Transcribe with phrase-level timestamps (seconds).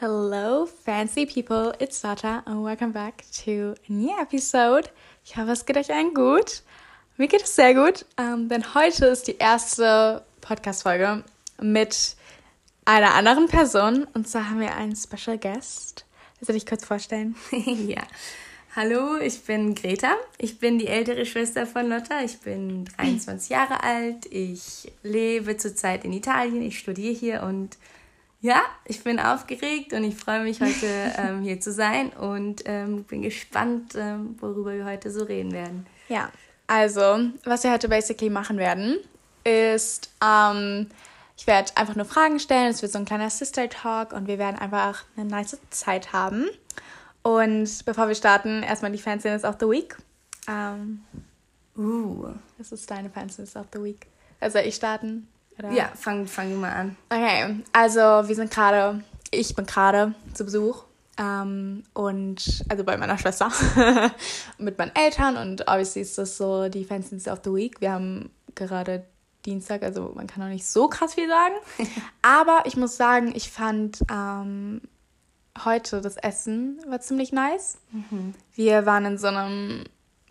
[0.00, 4.90] Hello, fancy people, it's Sata and welcome back to a new episode.
[5.24, 6.62] Ich hoffe, es geht euch allen gut.
[7.16, 11.24] Mir geht es sehr gut, ähm, denn heute ist die erste Podcast-Folge
[11.60, 12.14] mit
[12.84, 16.06] einer anderen Person und zwar haben wir einen Special Guest.
[16.38, 17.34] Willst du dich kurz vorstellen?
[17.50, 18.04] ja.
[18.76, 20.12] Hallo, ich bin Greta.
[20.38, 22.22] Ich bin die ältere Schwester von Lotta.
[22.22, 24.26] Ich bin 23 Jahre alt.
[24.30, 26.62] Ich lebe zurzeit in Italien.
[26.62, 27.76] Ich studiere hier und
[28.40, 30.86] ja, ich bin aufgeregt und ich freue mich heute
[31.18, 35.86] ähm, hier zu sein und ähm, bin gespannt, ähm, worüber wir heute so reden werden.
[36.08, 36.30] Ja,
[36.66, 38.98] also was wir heute basically machen werden,
[39.44, 40.88] ist, ähm,
[41.36, 42.70] ich werde einfach nur Fragen stellen.
[42.70, 46.46] Es wird so ein kleiner Sister Talk und wir werden einfach eine nice Zeit haben.
[47.22, 49.96] Und bevor wir starten, erstmal die Fansiness of the Week.
[50.48, 51.04] Ähm,
[51.76, 52.28] uh.
[52.58, 54.06] Das ist deine Fansiness of the Week.
[54.40, 55.28] Also ich starten?
[55.58, 55.72] Oder?
[55.72, 56.96] Ja, fang, fang mal an.
[57.08, 60.84] Okay, also wir sind gerade, ich bin gerade zu Besuch.
[61.18, 63.50] Ähm, und also bei meiner Schwester
[64.58, 67.80] mit meinen Eltern und obviously ist das so die Fansiness of the Week.
[67.80, 69.04] Wir haben gerade
[69.44, 71.54] Dienstag, also man kann auch nicht so krass viel sagen.
[72.22, 74.80] Aber ich muss sagen, ich fand ähm,
[75.64, 77.78] heute das Essen war ziemlich nice.
[77.90, 78.34] Mhm.
[78.54, 79.84] Wir waren in so einem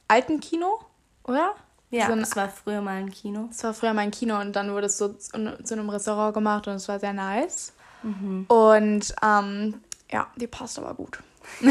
[0.08, 0.80] alten Kino,
[1.24, 1.54] oder?
[1.90, 3.48] Ja, so es war früher mal ein Kino.
[3.50, 6.34] Es war früher mal ein Kino und dann wurde es so zu, zu einem Restaurant
[6.34, 7.74] gemacht und es war sehr nice.
[8.04, 8.46] Mhm.
[8.48, 11.20] Und ähm, ja, die Pasta war gut.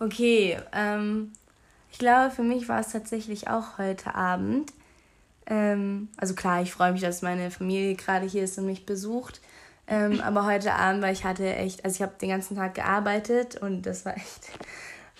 [0.00, 1.32] okay, ähm,
[1.92, 4.72] ich glaube, für mich war es tatsächlich auch heute Abend.
[5.46, 9.40] Ähm, also klar, ich freue mich, dass meine Familie gerade hier ist und mich besucht.
[9.86, 13.56] Ähm, aber heute Abend, weil ich hatte echt, also ich habe den ganzen Tag gearbeitet
[13.56, 14.50] und das war echt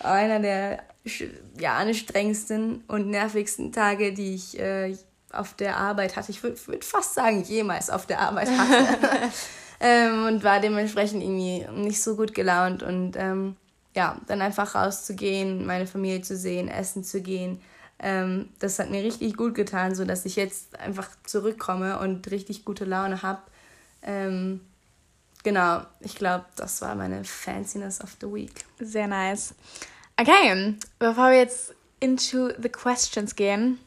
[0.03, 0.83] einer der
[1.59, 4.95] ja, anstrengendsten und nervigsten Tage, die ich äh,
[5.33, 6.31] auf der Arbeit hatte.
[6.31, 9.31] Ich würde würd fast sagen, jemals auf der Arbeit hatte.
[9.79, 12.83] ähm, und war dementsprechend irgendwie nicht so gut gelaunt.
[12.83, 13.55] Und ähm,
[13.95, 17.61] ja, dann einfach rauszugehen, meine Familie zu sehen, essen zu gehen.
[17.99, 22.85] Ähm, das hat mir richtig gut getan, sodass ich jetzt einfach zurückkomme und richtig gute
[22.85, 23.41] Laune habe.
[24.01, 24.61] Ähm,
[25.43, 28.65] genau, ich glaube, das war meine Fanciness of the Week.
[28.79, 29.53] Sehr nice.
[30.21, 33.79] Okay, bevor wir jetzt into the questions gehen,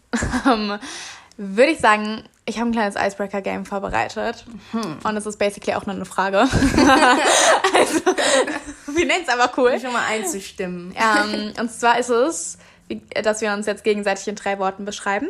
[0.44, 0.80] um,
[1.36, 4.44] würde ich sagen, ich habe ein kleines Icebreaker-Game vorbereitet.
[4.72, 4.98] Mhm.
[5.04, 6.38] Und es ist basically auch nur eine Frage.
[7.74, 8.00] also,
[8.88, 9.78] wir nennen es einfach cool.
[9.80, 10.92] Schon mal einzustimmen.
[10.92, 12.58] Um, und zwar ist es,
[13.22, 15.28] dass wir uns jetzt gegenseitig in drei Worten beschreiben.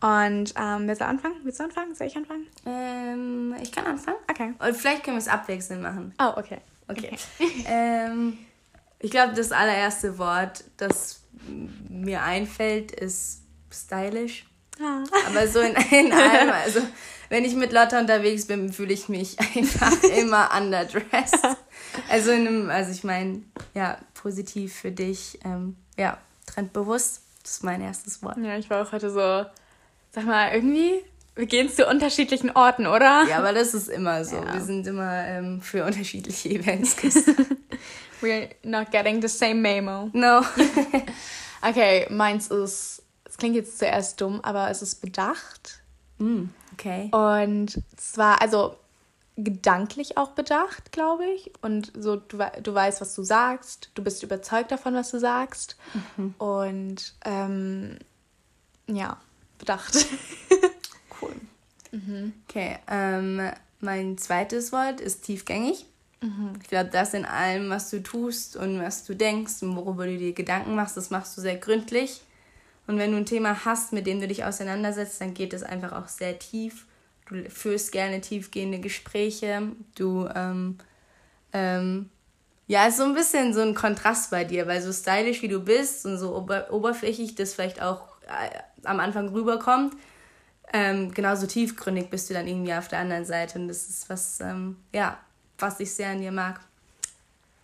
[0.00, 1.34] Und ähm, willst du anfangen?
[1.42, 1.94] Willst du anfangen?
[1.94, 2.46] Soll ich anfangen?
[2.64, 4.16] Ähm, ich kann anfangen.
[4.30, 4.54] Okay.
[4.58, 6.14] Und vielleicht können wir es abwechselnd machen.
[6.18, 6.58] Oh, okay.
[6.88, 7.18] Okay.
[7.38, 7.64] okay.
[7.66, 8.38] ähm,
[9.00, 11.20] ich glaube, das allererste Wort, das
[11.88, 13.42] mir einfällt, ist
[13.72, 14.46] stylisch.
[14.78, 15.04] Ja.
[15.26, 16.80] Aber so in, in allem, also
[17.28, 21.56] wenn ich mit Lotta unterwegs bin, fühle ich mich einfach immer underdressed.
[22.08, 23.42] Also in einem, also ich meine,
[23.74, 27.22] ja, positiv für dich, ähm, ja, trendbewusst.
[27.42, 28.36] Das ist mein erstes Wort.
[28.38, 29.46] Ja, ich war auch heute so,
[30.10, 31.02] sag mal, irgendwie,
[31.34, 33.24] wir gehen zu unterschiedlichen Orten, oder?
[33.28, 34.36] Ja, aber das ist immer so.
[34.36, 34.54] Ja.
[34.54, 36.96] Wir sind immer ähm, für unterschiedliche Events.
[38.20, 40.10] We're not getting the same memo.
[40.12, 40.42] No.
[41.62, 45.82] okay, meins ist, es klingt jetzt zuerst dumm, aber es ist bedacht.
[46.18, 47.10] Mm, okay.
[47.12, 48.76] Und zwar, also
[49.36, 51.52] gedanklich auch bedacht, glaube ich.
[51.62, 55.76] Und so, du, du weißt, was du sagst, du bist überzeugt davon, was du sagst.
[56.16, 56.34] Mhm.
[56.38, 57.98] Und ähm,
[58.86, 59.18] ja,
[59.58, 60.06] bedacht.
[61.22, 61.34] cool.
[61.90, 62.34] Mhm.
[62.46, 65.86] Okay, ähm, mein zweites Wort ist tiefgängig.
[66.20, 70.18] Ich glaube, das in allem, was du tust und was du denkst und worüber du
[70.18, 72.22] dir Gedanken machst, das machst du sehr gründlich.
[72.86, 75.92] Und wenn du ein Thema hast, mit dem du dich auseinandersetzt, dann geht es einfach
[75.92, 76.86] auch sehr tief.
[77.26, 79.62] Du führst gerne tiefgehende Gespräche.
[79.94, 80.78] Du, ähm,
[81.52, 82.08] ähm,
[82.66, 85.60] ja, ist so ein bisschen so ein Kontrast bei dir, weil so stylisch wie du
[85.60, 89.94] bist und so ober oberflächlich das vielleicht auch äh, am Anfang rüberkommt,
[90.72, 93.58] ähm, genauso tiefgründig bist du dann irgendwie auf der anderen Seite.
[93.58, 95.18] Und das ist was, ähm, ja,
[95.58, 96.60] was ich sehr an dir mag.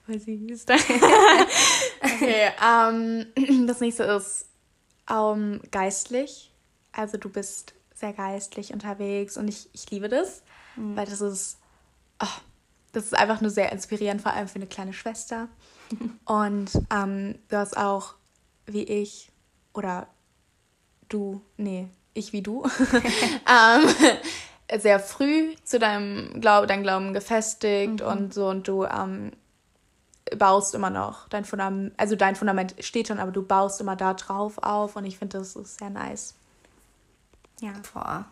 [0.07, 0.75] Weil sie ist da.
[2.03, 4.47] okay, ähm, das nächste ist
[5.11, 6.53] ähm, geistlich.
[6.93, 10.43] Also du bist sehr geistlich unterwegs und ich, ich liebe das,
[10.77, 10.97] mhm.
[10.97, 11.59] weil das ist,
[12.21, 12.41] oh,
[12.93, 15.49] das ist einfach nur sehr inspirierend, vor allem für eine kleine Schwester.
[16.25, 18.15] und ähm, du hast auch,
[18.67, 19.31] wie ich,
[19.73, 20.07] oder
[21.09, 22.65] du, nee, ich wie du,
[22.95, 23.89] ähm,
[24.79, 28.07] sehr früh zu deinem Glauben, dein Glauben gefestigt mhm.
[28.07, 29.33] und so und du ähm,
[30.39, 34.15] baust immer noch dein Fundament, also dein Fundament steht schon, aber du baust immer da
[34.15, 36.35] drauf auf und ich finde, das ist sehr nice.
[37.61, 37.73] Ja.
[37.93, 38.27] Boah.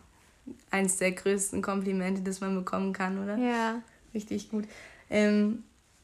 [0.71, 3.37] Eins der größten Komplimente, das man bekommen kann, oder?
[3.37, 3.81] Ja.
[4.13, 4.65] richtig gut.
[5.09, 5.63] Ähm,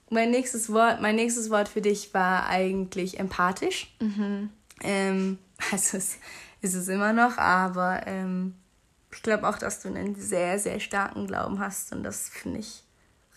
[0.10, 3.94] mein nächstes Wort, mein nächstes Wort für dich war eigentlich empathisch.
[4.00, 4.50] Mhm.
[4.82, 5.38] Ähm,
[5.72, 6.18] also es
[6.62, 8.56] ist es immer noch, aber ähm,
[9.12, 12.84] ich glaube auch, dass du einen sehr, sehr starken Glauben hast und das finde ich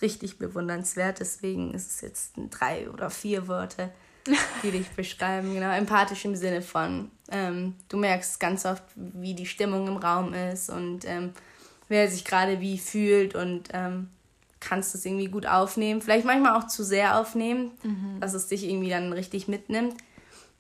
[0.02, 1.20] richtig bewundernswert.
[1.20, 3.90] Deswegen ist es jetzt drei oder vier Worte,
[4.62, 5.54] die dich beschreiben.
[5.54, 10.34] Genau, empathisch im Sinne von, ähm, du merkst ganz oft, wie die Stimmung im Raum
[10.34, 11.32] ist und ähm,
[11.88, 14.10] wer sich gerade wie fühlt und ähm,
[14.60, 16.02] kannst es irgendwie gut aufnehmen.
[16.02, 18.20] Vielleicht manchmal auch zu sehr aufnehmen, mhm.
[18.20, 19.94] dass es dich irgendwie dann richtig mitnimmt.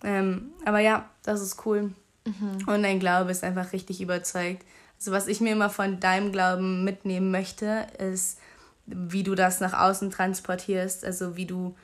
[0.02, 1.92] Ähm, aber ja, das ist cool.
[2.24, 2.68] Mhm.
[2.68, 4.64] Und dein Glaube ist einfach richtig überzeugt.
[5.02, 8.38] Also was ich mir immer von deinem Glauben mitnehmen möchte, ist,
[8.86, 11.04] wie du das nach außen transportierst.
[11.04, 11.74] Also wie du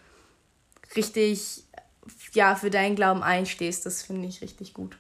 [0.95, 1.65] richtig
[2.33, 3.85] ja, für deinen Glauben einstehst.
[3.87, 4.97] Das finde ich richtig gut.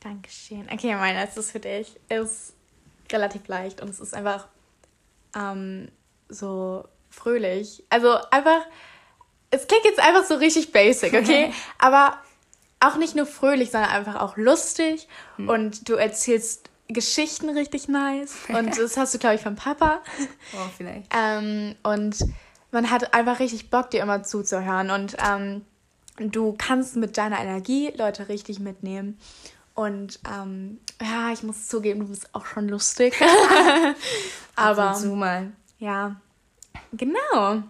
[0.00, 0.66] Dankeschön.
[0.72, 2.54] Okay, mein letztes für dich ist
[3.12, 4.48] relativ leicht und es ist einfach
[5.36, 5.90] ähm,
[6.30, 7.84] so fröhlich.
[7.90, 8.62] Also einfach,
[9.50, 11.52] es klingt jetzt einfach so richtig basic, okay?
[11.78, 12.16] Aber
[12.80, 15.50] auch nicht nur fröhlich, sondern einfach auch lustig hm.
[15.50, 20.00] und du erzählst Geschichten richtig nice und das hast du, glaube ich, vom Papa.
[20.54, 21.10] Oh, vielleicht.
[21.16, 22.18] Ähm, und
[22.70, 25.62] man hat einfach richtig Bock, dir immer zuzuhören und ähm,
[26.18, 29.18] du kannst mit deiner Energie Leute richtig mitnehmen.
[29.74, 33.14] Und ähm, ja, ich muss zugeben, du bist auch schon lustig.
[34.54, 34.82] Aber.
[34.90, 35.52] Ab und zu mal.
[35.78, 36.16] Ja,
[36.92, 37.62] genau.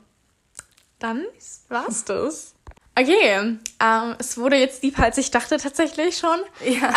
[0.99, 1.25] Dann
[1.69, 2.55] war's das.
[2.97, 6.39] Okay, ähm, es wurde jetzt deeper, als ich dachte tatsächlich schon.
[6.65, 6.93] Ja.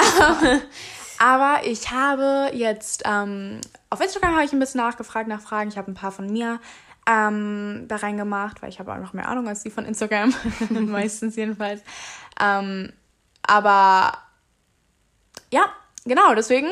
[1.20, 5.70] Aber ich habe jetzt ähm, auf Instagram habe ich ein bisschen nachgefragt nach Fragen.
[5.70, 6.60] Ich habe ein paar von mir
[7.08, 10.34] ähm, da reingemacht, weil ich habe auch noch mehr Ahnung als die von Instagram,
[10.70, 11.82] meistens jedenfalls.
[12.40, 12.92] Ähm,
[13.42, 14.18] aber
[15.52, 15.66] ja,
[16.04, 16.68] genau, deswegen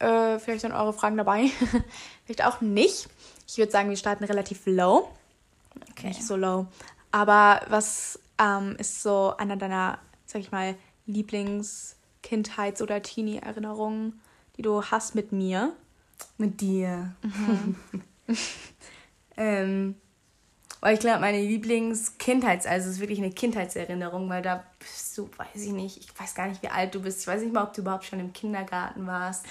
[0.00, 1.50] äh, vielleicht sind eure Fragen dabei,
[2.24, 3.08] vielleicht auch nicht.
[3.46, 5.08] Ich würde sagen, wir starten relativ low.
[5.92, 6.08] Okay.
[6.08, 6.66] Nicht so low.
[7.12, 10.74] Aber was ähm, ist so einer deiner, sag ich mal,
[12.22, 14.20] Lieblings-Kindheits- oder Teenie-Erinnerungen,
[14.56, 15.72] die du hast mit mir?
[16.38, 17.14] Mit dir.
[17.22, 17.76] Mhm.
[19.36, 19.94] ähm,
[20.80, 25.28] weil ich glaube, meine Lieblings-Kindheits-, also es ist wirklich eine Kindheitserinnerung, weil da bist du,
[25.36, 27.20] weiß ich nicht, ich weiß gar nicht, wie alt du bist.
[27.20, 29.46] Ich weiß nicht mal, ob du überhaupt schon im Kindergarten warst.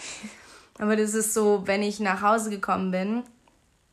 [0.80, 3.24] Aber das ist so, wenn ich nach Hause gekommen bin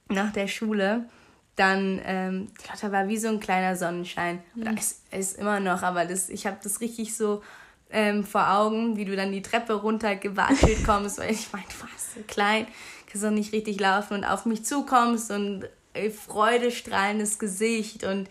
[0.08, 1.08] nach der Schule,
[1.54, 2.48] dann, ähm,
[2.80, 4.42] da war wie so ein kleiner Sonnenschein.
[4.54, 4.64] Mhm.
[4.64, 7.42] Da ist, ist immer noch, aber das, ich habe das richtig so
[7.90, 11.82] ähm, vor Augen, wie du dann die Treppe runter gewatschelt kommst, weil ich meine, du
[11.82, 12.66] warst so klein,
[13.06, 15.64] kannst auch nicht richtig laufen und auf mich zukommst und
[15.94, 18.28] äh, freudestrahlendes Gesicht und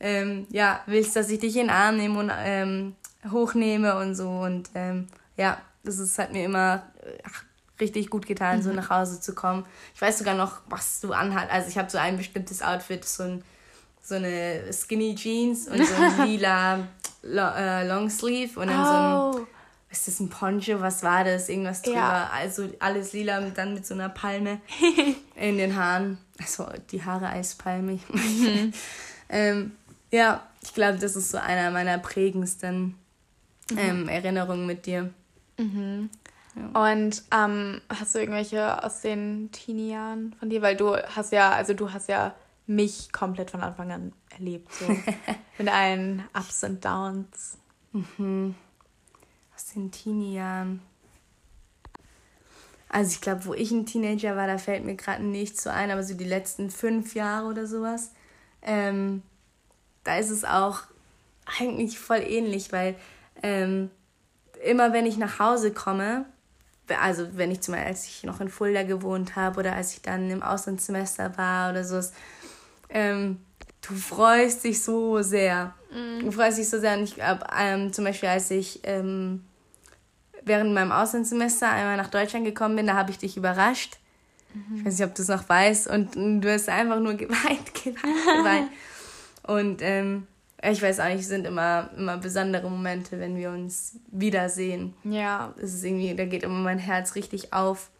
[0.00, 2.96] ähm, ja, willst, dass ich dich in den Arm nehme und ähm,
[3.30, 5.06] hochnehme und so und ähm,
[5.36, 6.82] ja, das ist halt mir immer,
[7.24, 7.44] ach,
[7.80, 8.62] richtig gut getan, mhm.
[8.62, 9.64] so nach Hause zu kommen.
[9.94, 11.50] Ich weiß sogar noch, was du anhat.
[11.50, 13.44] Also ich habe so ein bestimmtes Outfit, so, ein,
[14.02, 16.88] so eine Skinny Jeans und so ein lila
[17.28, 19.32] Lo äh, Longsleeve und dann oh.
[19.32, 19.46] so ein, oh.
[19.90, 21.48] ist das ein Poncho, was war das?
[21.48, 21.96] Irgendwas drüber.
[21.96, 22.30] Ja.
[22.32, 24.60] Also alles lila und dann mit so einer Palme
[25.34, 26.18] in den Haaren.
[26.38, 28.02] Also die Haare eispalmig.
[28.08, 28.72] Mhm.
[29.28, 29.72] ähm,
[30.10, 32.96] ja, ich glaube, das ist so einer meiner prägendsten
[33.70, 33.78] mhm.
[33.78, 35.10] ähm, Erinnerungen mit dir.
[35.58, 36.10] Mhm.
[36.72, 40.62] Und ähm, hast du irgendwelche aus den Teenie-Jahren von dir?
[40.62, 42.34] Weil du hast ja, also du hast ja
[42.66, 44.86] mich komplett von Anfang an erlebt, so
[45.58, 47.58] mit allen Ups und Downs.
[47.92, 48.54] Mhm.
[49.54, 50.82] Aus den Teenie-Jahren.
[52.88, 55.90] Also ich glaube, wo ich ein Teenager war, da fällt mir gerade nichts so ein,
[55.90, 58.12] aber so die letzten fünf Jahre oder sowas,
[58.62, 59.22] ähm,
[60.04, 60.82] da ist es auch
[61.58, 62.96] eigentlich voll ähnlich, weil
[63.42, 63.90] ähm,
[64.64, 66.26] immer wenn ich nach Hause komme,
[67.00, 70.02] also wenn ich zum Beispiel, als ich noch in Fulda gewohnt habe oder als ich
[70.02, 72.00] dann im Auslandssemester war oder so,
[72.88, 73.40] ähm,
[73.88, 75.74] du freust dich so sehr.
[75.90, 76.24] Mm.
[76.24, 76.96] Du freust dich so sehr.
[76.96, 79.44] Und ich glaube, ähm, zum Beispiel, als ich ähm,
[80.44, 83.98] während meinem Auslandssemester einmal nach Deutschland gekommen bin, da habe ich dich überrascht.
[84.54, 84.78] Mhm.
[84.78, 85.88] Ich weiß nicht, ob du es noch weißt.
[85.88, 88.70] Und du hast einfach nur geweint, geweint, geweint.
[89.42, 90.26] und ähm,
[90.62, 94.94] ich weiß auch nicht, es sind immer, immer besondere Momente, wenn wir uns wiedersehen.
[95.04, 95.54] Ja.
[95.58, 97.90] Es ist irgendwie, da geht immer mein Herz richtig auf.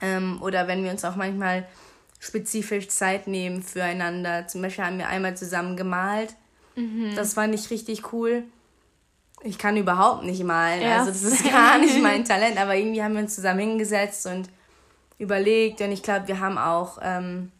[0.00, 1.66] Ähm, oder wenn wir uns auch manchmal
[2.24, 4.46] spezifisch Zeit nehmen füreinander.
[4.48, 6.34] Zum Beispiel haben wir einmal zusammen gemalt.
[6.74, 7.12] Mhm.
[7.14, 8.44] Das fand ich richtig cool.
[9.42, 10.82] Ich kann überhaupt nicht malen.
[10.82, 11.00] Ja.
[11.00, 12.56] Also das ist gar nicht mein Talent.
[12.58, 14.48] Aber irgendwie haben wir uns zusammen hingesetzt und
[15.18, 15.82] überlegt.
[15.82, 17.52] Und ich glaube, wir haben auch ähm,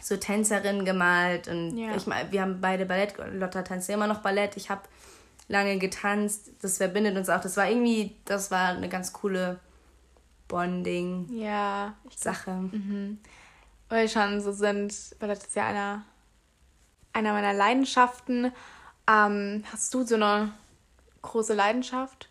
[0.00, 1.96] so Tänzerinnen gemalt und ja.
[1.96, 4.82] ich meine, wir haben beide Ballett, Lotta tanzt ja immer noch Ballett, ich habe
[5.48, 7.40] lange getanzt, das verbindet uns auch.
[7.40, 9.58] Das war irgendwie, das war eine ganz coole
[10.46, 12.52] Bonding ja, Sache.
[12.52, 13.18] Mhm.
[13.88, 16.04] Weil schon so sind, weil das ist ja einer,
[17.12, 18.52] einer meiner Leidenschaften.
[19.08, 20.52] Ähm, hast du so eine
[21.22, 22.28] große Leidenschaft,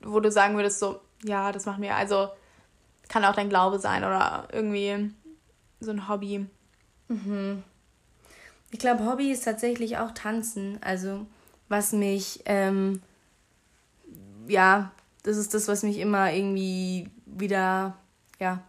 [0.00, 2.28] wo du sagen würdest, so, ja, das macht mir, also
[3.08, 5.12] kann auch dein Glaube sein oder irgendwie
[5.80, 6.46] so ein Hobby?
[7.08, 7.62] Mhm.
[8.70, 10.78] Ich glaube, Hobby ist tatsächlich auch Tanzen.
[10.82, 11.26] Also,
[11.68, 13.02] was mich, ähm,
[14.48, 14.90] ja,
[15.22, 17.96] das ist das, was mich immer irgendwie wieder,
[18.40, 18.62] ja,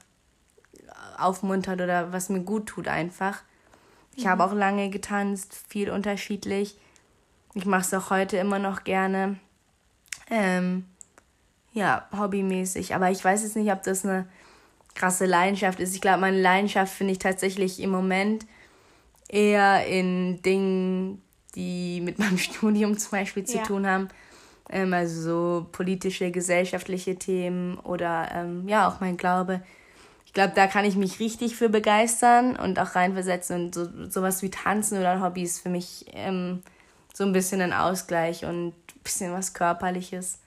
[1.20, 3.42] aufmuntert oder was mir gut tut einfach.
[4.16, 4.30] Ich mhm.
[4.30, 6.78] habe auch lange getanzt, viel unterschiedlich.
[7.54, 9.38] Ich mache es auch heute immer noch gerne.
[10.30, 10.86] Ähm,
[11.74, 12.96] ja, hobbymäßig.
[12.96, 14.28] Aber ich weiß jetzt nicht, ob das eine
[14.96, 15.94] krasse Leidenschaft ist.
[15.94, 18.46] Ich glaube, meine Leidenschaft finde ich tatsächlich im Moment
[19.28, 21.22] eher in Dingen,
[21.56, 23.64] die mit meinem Studium zum Beispiel zu ja.
[23.64, 24.08] tun haben.
[24.70, 29.62] Ähm, also so politische, gesellschaftliche Themen oder ähm, ja, auch mein Glaube.
[30.36, 33.68] Ich glaube, da kann ich mich richtig für begeistern und auch reinversetzen.
[33.68, 36.62] Und so, sowas wie Tanzen oder Hobby ist für mich ähm,
[37.14, 40.40] so ein bisschen ein Ausgleich und ein bisschen was Körperliches.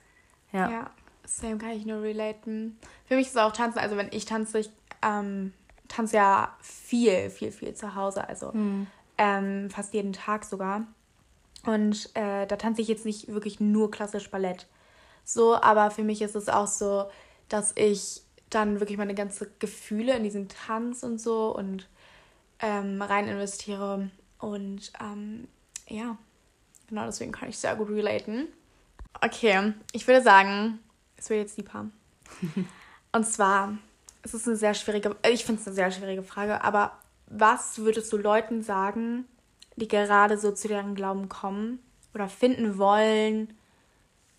[0.51, 0.69] Ja.
[0.69, 0.91] ja,
[1.25, 2.77] same kann ich nur relaten.
[3.07, 4.69] Für mich ist es auch Tanzen, also wenn ich tanze, ich
[5.01, 5.53] ähm,
[5.87, 8.85] tanze ja viel, viel, viel zu Hause, also hm.
[9.17, 10.83] ähm, fast jeden Tag sogar.
[11.65, 14.67] Und äh, da tanze ich jetzt nicht wirklich nur klassisch Ballett.
[15.25, 17.09] So, aber für mich ist es auch so,
[17.47, 21.87] dass ich dann wirklich meine ganze Gefühle in diesen Tanz und so und
[22.59, 24.09] ähm, rein investiere.
[24.39, 25.47] Und ähm,
[25.87, 26.17] ja,
[26.87, 28.47] genau deswegen kann ich sehr gut relaten.
[29.21, 30.79] Okay, ich würde sagen,
[31.17, 31.87] es wird jetzt deeper.
[33.11, 33.77] und zwar,
[34.23, 38.11] es ist eine sehr schwierige, ich finde es eine sehr schwierige Frage, aber was würdest
[38.11, 39.25] du Leuten sagen,
[39.75, 41.79] die gerade so zu deren Glauben kommen
[42.13, 43.53] oder finden wollen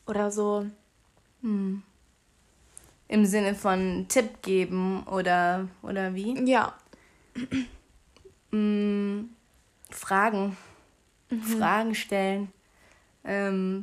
[0.06, 0.66] oder so.
[1.42, 1.82] Hm.
[3.10, 6.48] Im Sinne von Tipp geben oder, oder wie?
[6.48, 6.74] Ja.
[8.52, 9.30] Hm,
[9.90, 10.56] Fragen.
[11.28, 11.42] Mhm.
[11.42, 12.52] Fragen stellen.
[13.24, 13.82] Ähm,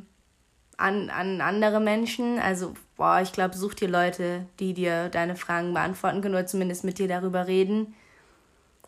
[0.78, 2.38] an, an andere Menschen.
[2.38, 6.84] Also, boah, ich glaube, such dir Leute, die dir deine Fragen beantworten können oder zumindest
[6.84, 7.94] mit dir darüber reden.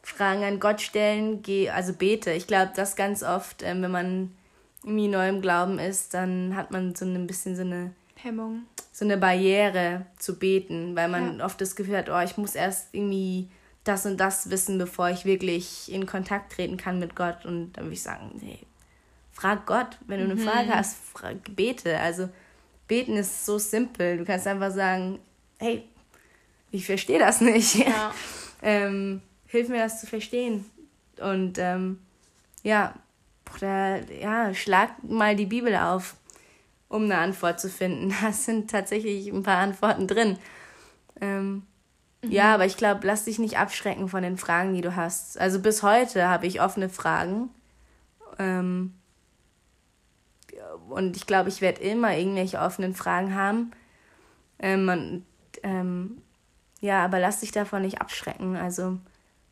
[0.02, 2.32] Fragen an Gott stellen, geh, also bete.
[2.32, 4.34] Ich glaube, das ganz oft, ähm, wenn man
[4.84, 8.62] irgendwie neu im Glauben ist, dann hat man so ein bisschen so eine Hemmung.
[8.92, 11.44] So eine Barriere zu beten, weil man ja.
[11.44, 13.48] oft das Gefühl hat, oh, ich muss erst irgendwie
[13.84, 17.44] das und das wissen, bevor ich wirklich in Kontakt treten kann mit Gott.
[17.44, 18.58] Und dann würde ich sagen, hey,
[19.32, 19.98] frag Gott.
[20.06, 20.46] Wenn du eine mhm.
[20.46, 21.98] Frage hast, frag, bete.
[21.98, 22.28] Also
[22.88, 24.18] beten ist so simpel.
[24.18, 25.18] Du kannst einfach sagen,
[25.58, 25.84] hey,
[26.70, 27.76] ich verstehe das nicht.
[27.76, 28.12] Ja.
[28.62, 30.64] ähm, hilf mir das zu verstehen.
[31.20, 32.00] Und ähm,
[32.62, 32.94] ja,
[33.54, 36.14] oder, ja, schlag mal die Bibel auf,
[36.90, 38.14] um eine Antwort zu finden.
[38.20, 40.38] Da sind tatsächlich ein paar Antworten drin.
[41.22, 41.62] Ähm,
[42.22, 42.30] mhm.
[42.30, 45.40] Ja, aber ich glaube, lass dich nicht abschrecken von den Fragen, die du hast.
[45.40, 47.48] Also bis heute habe ich offene Fragen.
[48.38, 48.94] Ähm,
[50.90, 53.70] und ich glaube, ich werde immer irgendwelche offenen Fragen haben.
[54.58, 55.24] Ähm, und,
[55.62, 56.22] ähm,
[56.80, 58.56] ja, aber lass dich davon nicht abschrecken.
[58.56, 58.98] Also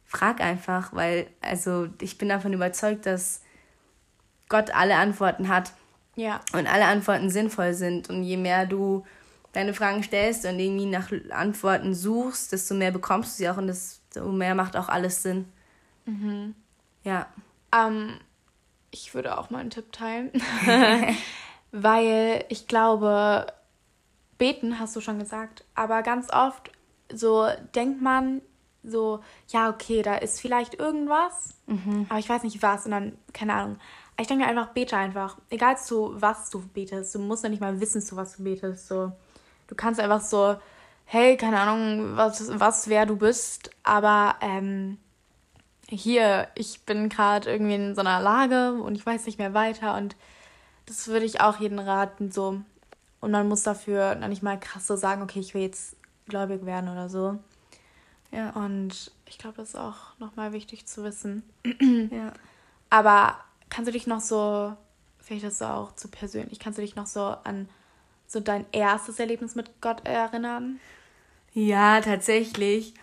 [0.05, 3.43] frag einfach, weil also ich bin davon überzeugt, dass
[4.49, 5.73] Gott alle Antworten hat.
[6.19, 6.41] Ja.
[6.53, 8.11] Und alle Antworten sinnvoll sind.
[8.11, 9.07] Und je mehr du
[9.53, 13.69] deine Fragen stellst und irgendwie nach Antworten suchst, desto mehr bekommst du sie auch und
[13.69, 15.47] desto mehr macht auch alles Sinn.
[16.07, 16.57] Mhm.
[17.05, 17.27] Ja.
[17.73, 18.19] Ähm,
[18.91, 20.33] ich würde auch mal einen Tipp teilen.
[21.71, 23.47] Weil ich glaube,
[24.39, 26.73] beten hast du schon gesagt, aber ganz oft
[27.13, 27.47] so
[27.77, 28.43] denkt man,
[28.83, 32.07] so, ja, okay, da ist vielleicht irgendwas, mhm.
[32.09, 33.79] aber ich weiß nicht was und dann, keine Ahnung.
[34.21, 35.37] Ich denke mir einfach, bete einfach.
[35.49, 38.89] Egal zu was du betest, du musst ja nicht mal wissen, zu was du betest.
[38.89, 39.13] So.
[39.69, 40.57] Du kannst einfach so,
[41.05, 44.99] hey, keine Ahnung, was, was wer du bist, aber ähm,
[45.89, 49.97] hier, ich bin gerade irgendwie in so einer Lage und ich weiß nicht mehr weiter
[49.97, 50.17] und
[50.87, 52.61] das würde ich auch jedem raten, so.
[53.21, 55.97] Und man muss dafür noch nicht mal krass so sagen, okay, ich will jetzt
[56.29, 57.39] gläubig werden oder so.
[58.31, 58.51] Ja.
[58.51, 61.43] Und ich glaube, das ist auch nochmal wichtig zu wissen.
[62.11, 62.33] ja.
[62.91, 63.37] Aber
[63.71, 64.75] kannst du dich noch so,
[65.19, 67.69] vielleicht ist das auch zu persönlich, kannst du dich noch so an
[68.27, 70.81] so dein erstes Erlebnis mit Gott erinnern?
[71.55, 72.95] Ja, tatsächlich.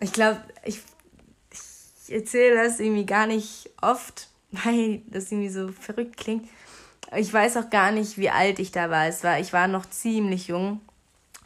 [0.00, 0.80] Ich glaube, ich,
[1.52, 6.48] ich erzähle das irgendwie gar nicht oft, weil das irgendwie so verrückt klingt.
[7.16, 9.06] Ich weiß auch gar nicht, wie alt ich da war.
[9.06, 10.80] Es war, ich war noch ziemlich jung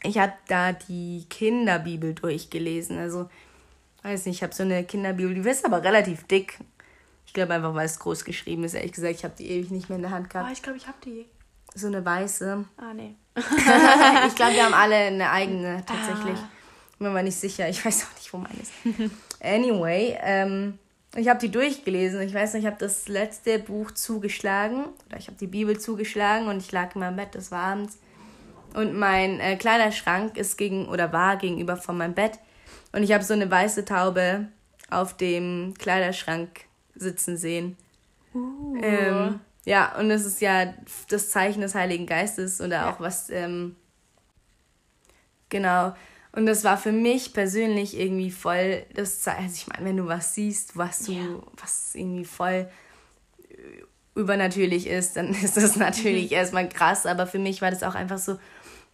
[0.07, 2.97] ich habe da die Kinderbibel durchgelesen.
[2.97, 3.29] Also,
[4.03, 6.59] weiß nicht, ich habe so eine Kinderbibel, die ist aber relativ dick.
[7.35, 8.75] Ich glaube einfach, weil es groß geschrieben ist.
[8.75, 10.47] Ehrlich gesagt, ich habe die ewig nicht mehr in der Hand gehabt.
[10.49, 11.25] Oh, ich glaube, ich habe die.
[11.73, 12.63] So eine weiße.
[12.77, 13.15] Ah, nee.
[13.35, 16.39] ich glaube, wir haben alle eine eigene tatsächlich.
[16.39, 16.49] Ah.
[16.93, 17.67] Ich bin mir nicht sicher.
[17.67, 18.71] Ich weiß auch nicht, wo meine ist.
[19.43, 20.79] Anyway, ähm,
[21.13, 22.21] ich habe die durchgelesen.
[22.21, 26.47] Ich weiß nicht, ich habe das letzte Buch zugeschlagen oder ich habe die Bibel zugeschlagen
[26.47, 27.97] und ich lag in meinem Bett, das war abends.
[28.75, 32.39] Und mein äh, Kleiderschrank ist gegen oder war gegenüber von meinem Bett
[32.93, 34.47] und ich habe so eine weiße Taube
[34.89, 36.64] auf dem Kleiderschrank
[36.95, 37.77] sitzen sehen.
[38.33, 38.77] Uh.
[38.81, 40.73] Ähm, ja, und es ist ja
[41.09, 42.91] das Zeichen des Heiligen Geistes oder ja.
[42.91, 43.75] auch was, ähm,
[45.49, 45.95] genau.
[46.31, 49.43] Und das war für mich persönlich irgendwie voll das Zeichen.
[49.43, 51.23] Also ich meine, wenn du was siehst, was du, ja.
[51.61, 52.69] was irgendwie voll
[54.15, 56.37] übernatürlich ist, dann ist das natürlich mhm.
[56.37, 57.05] erstmal krass.
[57.05, 58.39] Aber für mich war das auch einfach so,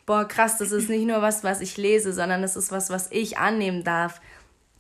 [0.05, 3.11] boah, krass, das ist nicht nur was, was ich lese, sondern das ist was, was
[3.11, 4.19] ich annehmen darf.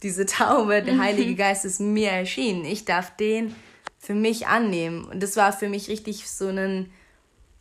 [0.03, 2.65] Diese Taube, der Heilige Geist ist mir erschienen.
[2.65, 3.55] Ich darf den
[3.99, 5.05] für mich annehmen.
[5.05, 6.91] Und das war für mich richtig so ein,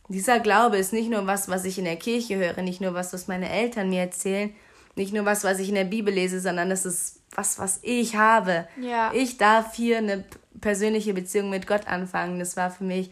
[0.07, 3.13] dieser Glaube ist nicht nur was, was ich in der Kirche höre, nicht nur was,
[3.13, 4.51] was meine Eltern mir erzählen,
[4.95, 8.15] nicht nur was, was ich in der Bibel lese, sondern das ist was, was ich
[8.15, 8.67] habe.
[8.81, 9.11] Ja.
[9.13, 10.23] Ich darf hier eine
[10.59, 12.39] persönliche Beziehung mit Gott anfangen.
[12.39, 13.11] Das war für mich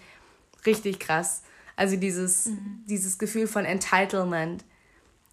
[0.66, 1.44] richtig krass.
[1.76, 2.84] Also dieses, mhm.
[2.88, 4.66] dieses Gefühl von Entitlement.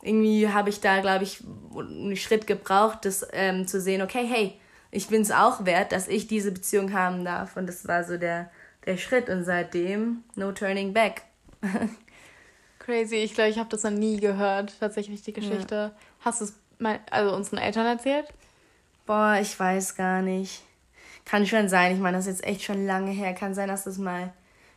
[0.03, 1.43] Irgendwie habe ich da, glaube ich,
[1.77, 4.61] einen Schritt gebraucht, das ähm, zu sehen, okay, hey,
[4.91, 7.57] ich bin es auch wert, dass ich diese Beziehung haben darf.
[7.57, 8.51] Und das war so der,
[8.85, 9.29] der Schritt.
[9.29, 11.23] Und seitdem, no turning back.
[12.79, 13.17] Crazy.
[13.17, 15.75] Ich glaube, ich habe das noch nie gehört, tatsächlich, die Geschichte.
[15.75, 15.93] Ja.
[16.21, 16.55] Hast du es
[17.11, 18.27] also unseren Eltern erzählt?
[19.07, 20.63] Boah, ich weiß gar nicht.
[21.25, 21.95] Kann schon sein.
[21.95, 23.35] Ich meine, das ist jetzt echt schon lange her.
[23.35, 24.33] Kann sein, dass das mal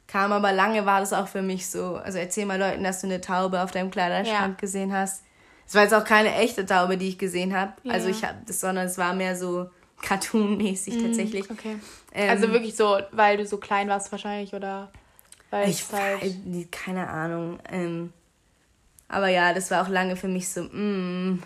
[0.10, 1.96] kam, aber lange war das auch für mich so.
[1.96, 4.60] Also erzähl mal Leuten, dass du eine Taube auf deinem Kleiderschrank ja.
[4.60, 5.24] gesehen hast.
[5.68, 7.74] Es war jetzt auch keine echte Taube, die ich gesehen habe.
[7.84, 7.94] Ja.
[7.94, 9.70] Also ich habe das, sondern es war mehr so
[10.02, 11.50] Cartoon-mäßig mm, tatsächlich.
[11.52, 11.76] Okay.
[12.12, 14.92] Ähm, also wirklich so, weil du so klein warst wahrscheinlich oder
[15.52, 17.60] weil ich halt keine Ahnung.
[17.72, 18.12] Ähm,
[19.08, 21.44] aber ja, das war auch lange für mich so, mm,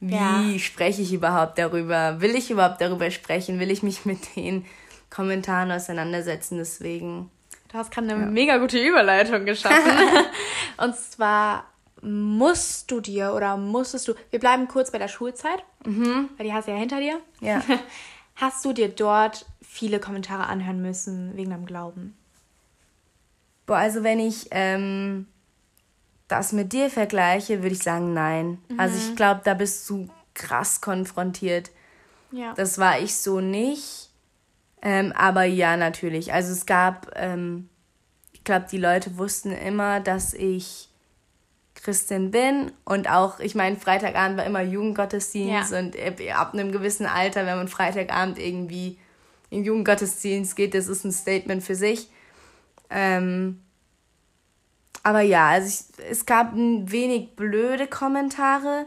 [0.00, 0.58] wie ja.
[0.58, 2.22] spreche ich überhaupt darüber?
[2.22, 3.60] Will ich überhaupt darüber sprechen?
[3.60, 4.64] Will ich mich mit den
[5.10, 6.56] Kommentaren auseinandersetzen?
[6.56, 7.30] Deswegen.
[7.70, 8.26] Du hast gerade eine ja.
[8.26, 9.92] mega gute Überleitung geschaffen.
[10.76, 11.64] Und zwar
[12.02, 16.30] musst du dir oder musstest du, wir bleiben kurz bei der Schulzeit, mhm.
[16.36, 17.20] weil die hast du ja hinter dir.
[17.40, 17.62] Ja.
[18.36, 22.16] Hast du dir dort viele Kommentare anhören müssen wegen deinem Glauben?
[23.66, 25.26] Boah, also wenn ich ähm,
[26.26, 28.58] das mit dir vergleiche, würde ich sagen, nein.
[28.68, 28.80] Mhm.
[28.80, 31.70] Also ich glaube, da bist du krass konfrontiert.
[32.32, 32.54] Ja.
[32.54, 34.09] Das war ich so nicht.
[34.82, 36.32] Ähm, aber ja, natürlich.
[36.32, 37.68] Also es gab, ähm,
[38.32, 40.88] ich glaube, die Leute wussten immer, dass ich
[41.74, 45.78] Christin bin und auch, ich meine, Freitagabend war immer Jugendgottesdienst ja.
[45.78, 45.96] und
[46.34, 48.98] ab einem gewissen Alter, wenn man Freitagabend irgendwie
[49.48, 52.10] in Jugendgottesdienst geht, das ist ein Statement für sich.
[52.90, 53.60] Ähm,
[55.02, 58.86] aber ja, also ich, es gab ein wenig blöde Kommentare,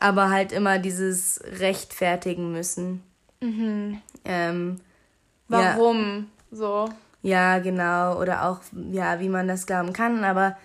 [0.00, 3.02] aber halt immer dieses rechtfertigen müssen.
[3.40, 4.00] Mhm.
[4.24, 4.80] Ähm,
[5.48, 6.56] Warum ja.
[6.56, 6.88] so?
[7.22, 8.20] Ja, genau.
[8.20, 10.24] Oder auch, ja, wie man das glauben kann.
[10.24, 10.56] Aber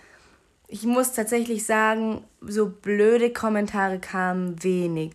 [0.68, 5.14] ich muss tatsächlich sagen, so blöde Kommentare kamen wenig.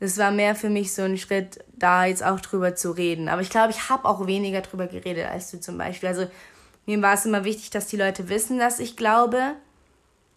[0.00, 3.28] Das war mehr für mich so ein Schritt, da jetzt auch drüber zu reden.
[3.28, 6.08] Aber ich glaube, ich habe auch weniger drüber geredet als du zum Beispiel.
[6.08, 6.26] Also
[6.86, 9.54] mir war es immer wichtig, dass die Leute wissen, dass ich glaube.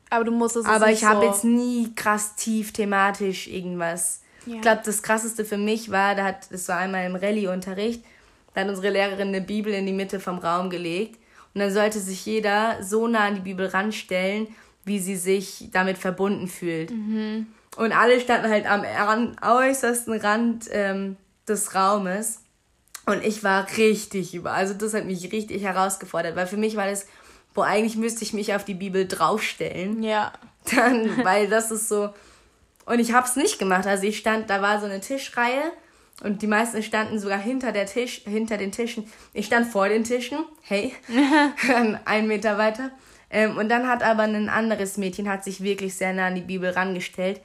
[0.09, 4.21] Aber du musst es Aber ich habe so jetzt nie krass tief thematisch irgendwas.
[4.45, 4.55] Ja.
[4.55, 8.03] Ich glaube, das krasseste für mich war, da hat, das war einmal im Rallye-Unterricht,
[8.58, 11.20] da hat unsere Lehrerin eine Bibel in die Mitte vom Raum gelegt.
[11.54, 14.48] Und dann sollte sich jeder so nah an die Bibel ranstellen,
[14.84, 16.89] wie sie sich damit verbunden fühlt.
[16.89, 17.46] Mhm.
[17.76, 21.17] Und alle standen halt am äußersten Rand ähm,
[21.48, 22.39] des Raumes.
[23.06, 24.54] Und ich war richtig über.
[24.54, 27.06] Also das hat mich richtig herausgefordert, weil für mich war das,
[27.54, 30.02] boah, eigentlich müsste ich mich auf die Bibel draufstellen.
[30.02, 30.34] Ja.
[30.76, 32.10] Dann, weil das ist so.
[32.88, 33.86] Und ich habe es nicht gemacht.
[33.86, 35.72] Also ich stand, da war so eine Tischreihe
[36.23, 39.12] und die meisten standen sogar hinter der Tisch, hinter den Tischen.
[39.34, 40.93] Ich stand vor den Tischen, hey,
[42.06, 42.91] einen Meter weiter.
[43.30, 46.41] Ähm, und dann hat aber ein anderes Mädchen hat sich wirklich sehr nah an die
[46.41, 47.41] Bibel rangestellt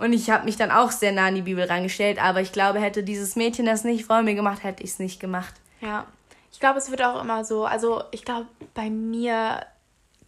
[0.00, 2.80] und ich habe mich dann auch sehr nah an die Bibel reingestellt, aber ich glaube,
[2.80, 5.54] hätte dieses Mädchen das nicht vor mir gemacht, hätte ich es nicht gemacht.
[5.82, 6.06] Ja.
[6.50, 9.60] Ich glaube, es wird auch immer so, also ich glaube, bei mir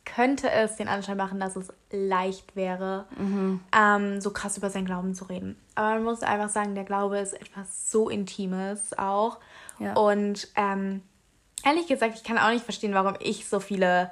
[0.05, 3.61] könnte es den Anschein machen, dass es leicht wäre, mhm.
[3.75, 5.57] ähm, so krass über seinen Glauben zu reden.
[5.75, 9.39] Aber man muss einfach sagen, der Glaube ist etwas so Intimes auch.
[9.79, 9.95] Ja.
[9.95, 11.03] Und ähm,
[11.65, 14.11] ehrlich gesagt, ich kann auch nicht verstehen, warum ich so viele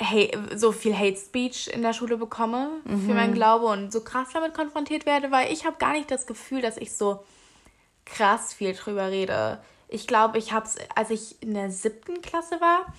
[0.00, 3.06] hey, so viel Hate Speech in der Schule bekomme mhm.
[3.06, 6.26] für meinen Glaube und so krass damit konfrontiert werde, weil ich habe gar nicht das
[6.26, 7.24] Gefühl, dass ich so
[8.04, 9.60] krass viel drüber rede.
[9.88, 12.92] Ich glaube, ich habe es, als ich in der siebten Klasse war,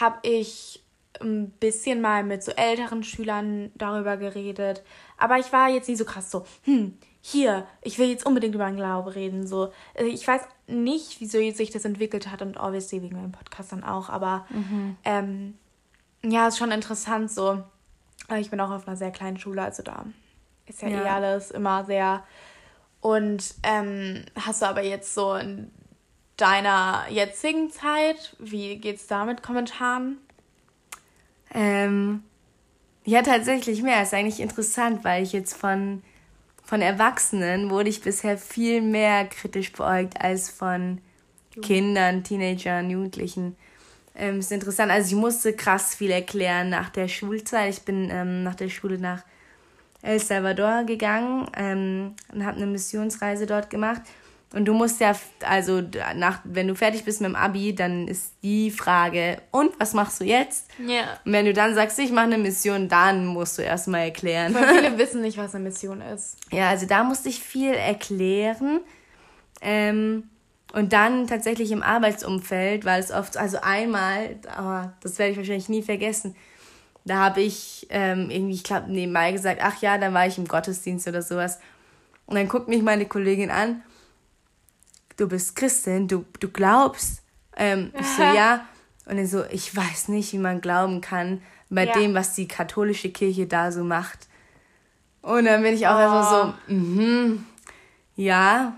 [0.00, 0.82] habe ich
[1.20, 4.82] ein bisschen mal mit so älteren Schülern darüber geredet.
[5.20, 8.66] Aber ich war jetzt nicht so krass so, hm, hier, ich will jetzt unbedingt über
[8.66, 9.46] den Glaube reden.
[9.46, 13.72] So, äh, ich weiß nicht, wieso sich das entwickelt hat und obviously wegen meinem Podcast
[13.72, 14.96] dann auch, aber mhm.
[15.04, 15.58] ähm,
[16.22, 17.62] ja, ist schon interessant so.
[18.38, 20.04] Ich bin auch auf einer sehr kleinen Schule, also da
[20.66, 21.04] ist ja, ja.
[21.04, 22.22] eh alles immer sehr.
[23.00, 25.70] Und ähm, hast du aber jetzt so in
[26.36, 30.18] deiner jetzigen Zeit, wie geht's da mit Kommentaren?
[31.52, 32.22] Ähm,
[33.04, 34.02] ja, tatsächlich mehr.
[34.02, 36.02] Ist eigentlich interessant, weil ich jetzt von,
[36.62, 41.00] von Erwachsenen wurde ich bisher viel mehr kritisch beäugt als von
[41.62, 43.56] Kindern, Teenagern, Jugendlichen.
[44.14, 44.90] Ähm, ist interessant.
[44.90, 47.74] Also ich musste krass viel erklären nach der Schulzeit.
[47.74, 49.24] Ich bin ähm, nach der Schule nach
[50.02, 54.02] El Salvador gegangen ähm, und habe eine Missionsreise dort gemacht.
[54.52, 55.14] Und du musst ja,
[55.46, 55.80] also
[56.16, 60.20] nach, wenn du fertig bist mit dem Abi, dann ist die Frage, und was machst
[60.20, 60.68] du jetzt?
[60.84, 61.20] Ja.
[61.24, 64.52] Und wenn du dann sagst, ich mache eine Mission, dann musst du erstmal erklären.
[64.54, 66.36] Weil viele wissen nicht, was eine Mission ist.
[66.50, 68.80] Ja, also da musste ich viel erklären.
[69.60, 70.24] Ähm,
[70.72, 75.68] und dann tatsächlich im Arbeitsumfeld, weil es oft, also einmal, aber das werde ich wahrscheinlich
[75.68, 76.34] nie vergessen,
[77.04, 80.46] da habe ich ähm, irgendwie, ich glaube, nebenbei gesagt, ach ja, dann war ich im
[80.46, 81.58] Gottesdienst oder sowas.
[82.26, 83.82] Und dann guckt mich meine Kollegin an,
[85.20, 87.22] du bist Christin, du, du glaubst.
[87.56, 88.66] Ähm, ich so, ja.
[89.06, 91.92] Und dann so, ich weiß nicht, wie man glauben kann bei ja.
[91.92, 94.28] dem, was die katholische Kirche da so macht.
[95.22, 96.00] Und dann bin ich auch oh.
[96.00, 96.24] erstmal
[96.68, 97.44] so, mhm,
[98.16, 98.74] ja,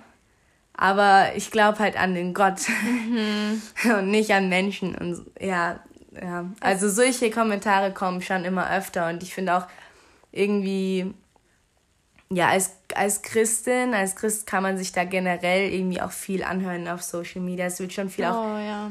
[0.75, 3.63] aber ich glaube halt an den Gott mhm.
[3.99, 4.95] und nicht an Menschen.
[4.95, 5.81] Und ja,
[6.21, 6.47] ja.
[6.61, 9.67] Also solche Kommentare kommen schon immer öfter und ich finde auch
[10.33, 11.15] irgendwie,
[12.35, 16.89] ja, als, als Christin, als Christ kann man sich da generell irgendwie auch viel anhören
[16.89, 17.67] auf Social Media.
[17.67, 18.37] Es wird schon viel auch.
[18.37, 18.91] Oh, ja.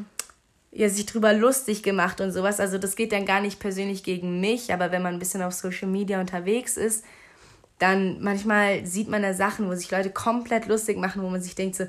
[0.73, 2.59] Ja, sich drüber lustig gemacht und sowas.
[2.59, 5.53] Also das geht dann gar nicht persönlich gegen mich, aber wenn man ein bisschen auf
[5.53, 7.03] Social Media unterwegs ist,
[7.77, 11.55] dann manchmal sieht man da Sachen, wo sich Leute komplett lustig machen, wo man sich
[11.55, 11.85] denkt so,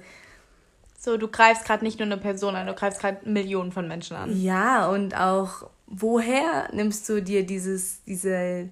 [0.99, 4.17] so, du greifst gerade nicht nur eine Person an, du greifst gerade Millionen von Menschen
[4.17, 4.41] an.
[4.41, 8.69] Ja, und auch, woher nimmst du dir dieses, diese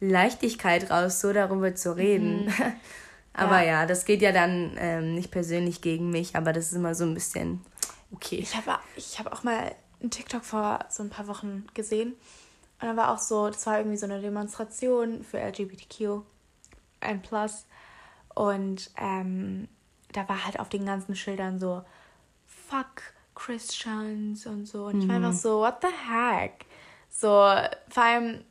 [0.00, 2.46] Leichtigkeit raus, so darüber zu reden?
[2.46, 2.52] Mhm.
[3.32, 3.80] aber ja.
[3.80, 3.86] ja.
[3.86, 7.14] das geht ja dann ähm, nicht persönlich gegen mich, aber das ist immer so ein
[7.14, 7.60] bisschen
[8.12, 8.36] okay.
[8.36, 12.14] Ich habe ich hab auch mal einen TikTok vor so ein paar Wochen gesehen.
[12.80, 16.22] Und da war auch so, das war irgendwie so eine Demonstration für LGBTQ
[17.00, 17.66] ein Plus.
[18.34, 19.68] Und ähm,
[20.12, 21.82] da war halt auf den ganzen Schildern so,
[22.46, 23.02] fuck
[23.34, 24.86] Christians und so.
[24.86, 25.36] Und ich war einfach mhm.
[25.36, 26.66] so, what the heck?
[27.10, 27.28] So,
[27.88, 28.44] vor allem,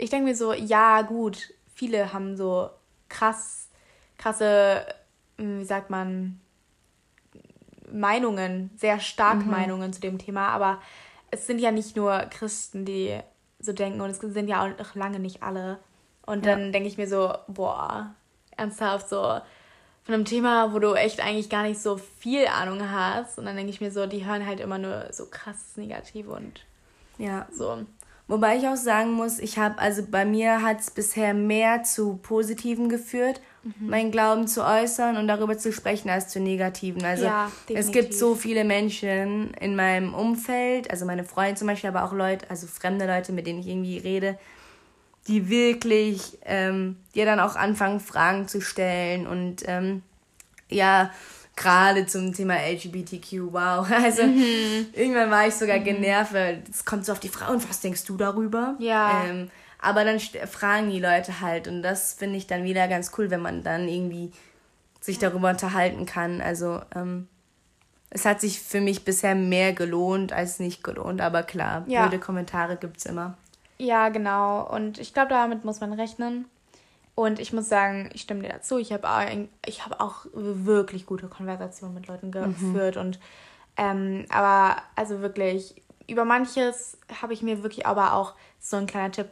[0.00, 2.70] ich denke mir so, ja, gut, viele haben so
[3.08, 3.68] krass,
[4.16, 4.86] krasse,
[5.36, 6.40] hm, wie sagt man,
[7.92, 9.50] Meinungen, sehr stark mhm.
[9.50, 10.80] Meinungen zu dem Thema, aber
[11.30, 13.20] es sind ja nicht nur Christen, die
[13.58, 15.78] so denken und es sind ja auch lange nicht alle.
[16.24, 16.70] Und dann ja.
[16.70, 18.14] denke ich mir so, boah,
[18.56, 19.40] ernsthaft so
[20.02, 23.38] von einem Thema, wo du echt eigentlich gar nicht so viel Ahnung hast.
[23.38, 26.64] Und dann denke ich mir so, die hören halt immer nur so krass Negative und
[27.18, 27.46] ja.
[27.52, 27.84] so.
[28.30, 32.20] Wobei ich auch sagen muss, ich habe, also bei mir hat es bisher mehr zu
[32.22, 33.88] Positiven geführt, mhm.
[33.88, 37.04] meinen Glauben zu äußern und darüber zu sprechen, als zu Negativen.
[37.04, 41.90] Also ja, es gibt so viele Menschen in meinem Umfeld, also meine Freunde zum Beispiel,
[41.90, 44.38] aber auch Leute, also fremde Leute, mit denen ich irgendwie rede,
[45.26, 50.02] die wirklich ähm, dir dann auch anfangen, Fragen zu stellen und ähm,
[50.68, 51.10] ja,
[51.60, 53.88] gerade zum Thema LGBTQ, wow.
[54.02, 54.86] Also mhm.
[54.92, 55.84] irgendwann war ich sogar mhm.
[55.84, 58.76] genervt, weil es kommt so auf die Frage, und was denkst du darüber?
[58.78, 59.24] Ja.
[59.24, 63.30] Ähm, aber dann fragen die Leute halt und das finde ich dann wieder ganz cool,
[63.30, 64.32] wenn man dann irgendwie
[65.00, 66.40] sich darüber unterhalten kann.
[66.40, 67.28] Also ähm,
[68.10, 72.06] es hat sich für mich bisher mehr gelohnt als nicht gelohnt, aber klar, ja.
[72.06, 73.36] blöde Kommentare gibt es immer.
[73.78, 74.68] Ja, genau.
[74.68, 76.44] Und ich glaube, damit muss man rechnen.
[77.20, 78.78] Und ich muss sagen, ich stimme dir dazu.
[78.78, 82.54] Ich habe auch, hab auch wirklich gute Konversationen mit Leuten mhm.
[82.54, 82.96] geführt.
[82.96, 83.02] Mhm.
[83.02, 83.20] Und
[83.76, 85.74] ähm, aber also wirklich,
[86.08, 89.28] über manches habe ich mir wirklich aber auch so ein kleiner Tipp,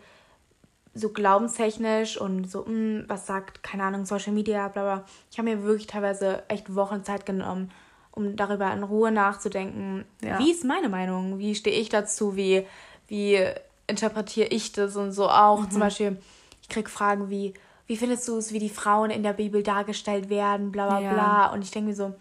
[0.93, 5.05] so glaubenstechnisch und so, mh, hm, was sagt, keine Ahnung, Social Media, bla bla.
[5.31, 7.71] Ich habe mir wirklich teilweise echt Wochen Zeit genommen,
[8.11, 10.05] um darüber in Ruhe nachzudenken.
[10.23, 10.39] Ja.
[10.39, 11.39] Wie ist meine Meinung?
[11.39, 12.37] Wie stehe ich dazu?
[12.37, 12.67] Wie,
[13.07, 13.43] wie
[13.87, 15.63] interpretiere ich das und so auch.
[15.63, 15.71] Mhm.
[15.71, 16.19] Zum Beispiel,
[16.61, 17.55] ich kriege Fragen wie,
[17.89, 21.13] wie findest du es, wie die Frauen in der Bibel dargestellt werden, bla bla ja.
[21.13, 21.53] bla.
[21.53, 22.15] Und ich denke mir so,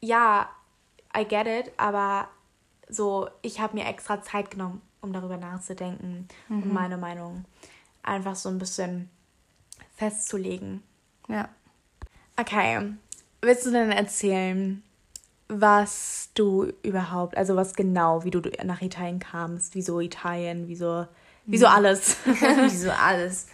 [0.00, 0.48] ja,
[1.16, 2.28] I get it, aber
[2.88, 6.62] so, ich habe mir extra Zeit genommen, um darüber nachzudenken mhm.
[6.62, 7.44] und meine Meinung
[8.04, 9.10] einfach so ein bisschen
[9.96, 10.84] festzulegen.
[11.28, 11.48] Ja.
[12.36, 12.92] Okay.
[13.42, 14.84] Willst du denn erzählen,
[15.48, 21.06] was du überhaupt, also was genau, wie du nach Italien kamst, wieso Italien, wieso,
[21.46, 21.74] wieso hm.
[21.74, 22.16] alles.
[22.24, 23.48] wieso alles.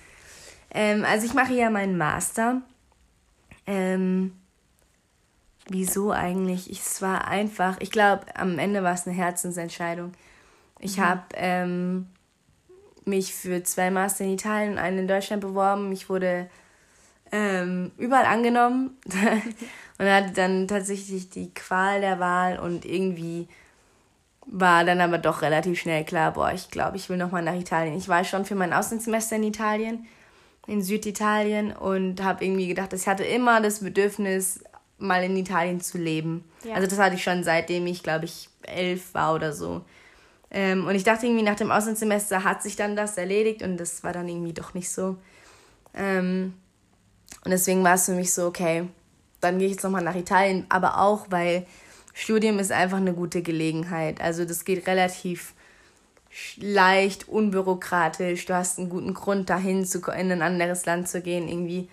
[0.75, 2.61] Ähm, also ich mache ja meinen Master.
[3.67, 4.33] Ähm,
[5.69, 6.71] wieso eigentlich?
[6.71, 10.13] Ich, es war einfach, ich glaube, am Ende war es eine Herzensentscheidung.
[10.81, 11.03] Ich mhm.
[11.03, 12.09] habe ähm,
[13.05, 15.93] mich für zwei Master in Italien und einen in Deutschland beworben.
[15.93, 16.51] Ich wurde
[17.33, 18.97] ähm, überall angenommen
[19.99, 23.49] und hatte dann tatsächlich die Qual der Wahl und irgendwie
[24.47, 27.97] war dann aber doch relativ schnell klar, boah, ich glaube, ich will nochmal nach Italien.
[27.97, 30.07] Ich war schon für mein Auslandssemester in Italien,
[30.67, 34.61] in Süditalien und habe irgendwie gedacht, ich hatte immer das Bedürfnis,
[34.99, 36.45] mal in Italien zu leben.
[36.65, 36.75] Ja.
[36.75, 39.85] Also das hatte ich schon seitdem ich, glaube ich, elf war oder so.
[40.51, 44.05] Ähm, und ich dachte irgendwie, nach dem Auslandssemester hat sich dann das erledigt und das
[44.05, 45.17] war dann irgendwie doch nicht so.
[45.95, 46.55] Ähm,
[47.45, 48.89] und deswegen war es für mich so, okay,
[49.41, 51.67] dann gehe ich jetzt nochmal nach Italien, aber auch, weil
[52.15, 54.21] Studium ist einfach eine gute Gelegenheit.
[54.21, 55.53] Also das geht relativ
[56.57, 58.47] leicht, unbürokratisch.
[58.47, 61.89] Du hast einen guten Grund, dahin zu, in ein anderes Land zu gehen, irgendwie.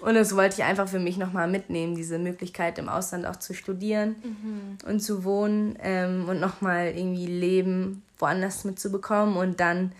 [0.00, 3.54] Und das wollte ich einfach für mich nochmal mitnehmen, diese Möglichkeit im Ausland auch zu
[3.54, 4.78] studieren mhm.
[4.88, 9.36] und zu wohnen ähm, und nochmal irgendwie Leben woanders mitzubekommen.
[9.36, 9.92] Und dann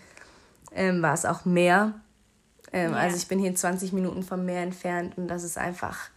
[0.73, 1.95] ähm, war es auch Meer.
[2.73, 2.99] Ähm, ja.
[2.99, 6.11] Also ich bin hier 20 Minuten vom Meer entfernt und das ist einfach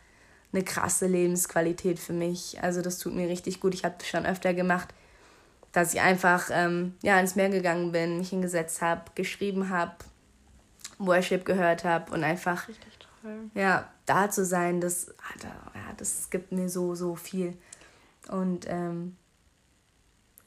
[0.53, 2.57] eine krasse Lebensqualität für mich.
[2.61, 3.73] Also das tut mir richtig gut.
[3.73, 4.89] Ich habe das schon öfter gemacht,
[5.77, 9.91] dass ich einfach ähm, ja, ins Meer gegangen bin, mich hingesetzt habe, geschrieben habe,
[10.97, 12.67] Worship gehört habe und einfach
[13.53, 15.13] ja, da zu sein, das,
[15.43, 17.55] ja, das gibt mir so, so viel.
[18.27, 19.17] Und ähm,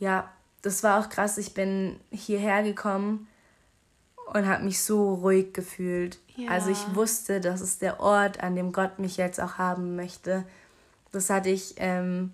[0.00, 0.28] ja,
[0.62, 1.38] das war auch krass.
[1.38, 3.28] Ich bin hierher gekommen
[4.32, 6.18] und habe mich so ruhig gefühlt.
[6.34, 6.50] Ja.
[6.50, 10.44] Also ich wusste, das ist der Ort, an dem Gott mich jetzt auch haben möchte.
[11.12, 12.32] Das hatte ich, ähm,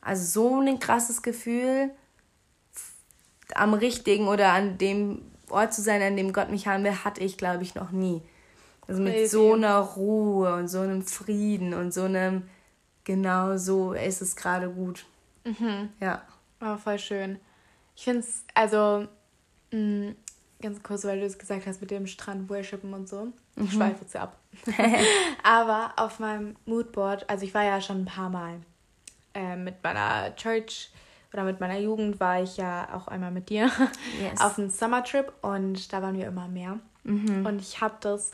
[0.00, 1.92] also so ein krasses Gefühl,
[3.54, 7.22] am richtigen oder an dem Ort zu sein, an dem Gott mich haben will, hatte
[7.22, 8.22] ich, glaube ich, noch nie.
[8.88, 9.28] Also mit Crazy.
[9.28, 12.48] so einer Ruhe und so einem Frieden und so einem,
[13.04, 15.04] genau so ist es gerade gut.
[15.44, 15.90] Mhm.
[16.00, 16.22] Ja.
[16.58, 17.38] War oh, voll schön.
[17.96, 19.06] Ich finde es, also,
[19.72, 20.16] mh, mm,
[20.60, 23.28] ganz kurz, weil du es gesagt hast mit dem Strand worshipen und so.
[23.56, 23.70] Ich mhm.
[23.70, 24.38] schweife jetzt ab.
[25.42, 28.60] Aber auf meinem Moodboard, also ich war ja schon ein paar Mal
[29.34, 30.90] äh, mit meiner Church
[31.32, 33.70] oder mit meiner Jugend war ich ja auch einmal mit dir
[34.20, 34.40] yes.
[34.40, 36.78] auf einem Summertrip und da waren wir immer mehr.
[37.04, 37.46] Mhm.
[37.46, 38.32] Und ich habe das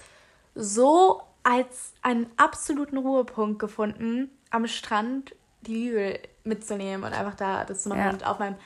[0.55, 7.85] so als einen absoluten Ruhepunkt gefunden, am Strand die Bibel mitzunehmen und einfach da das
[7.85, 8.01] zu machen.
[8.01, 8.11] Ja.
[8.11, 8.57] Und auf meinem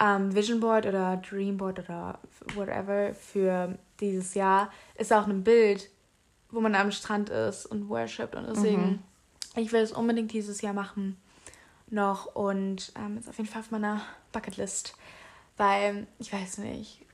[0.00, 2.18] ähm, Vision Board oder Dream Board oder
[2.54, 5.88] whatever für dieses Jahr ist auch ein Bild,
[6.50, 8.34] wo man am Strand ist und worshipt.
[8.34, 8.98] Und deswegen, mhm.
[9.56, 11.16] ich will es unbedingt dieses Jahr machen
[11.92, 14.00] noch und ähm, ist auf jeden Fall auf meiner
[14.32, 14.96] Bucketlist.
[15.56, 17.04] Weil, ich weiß nicht,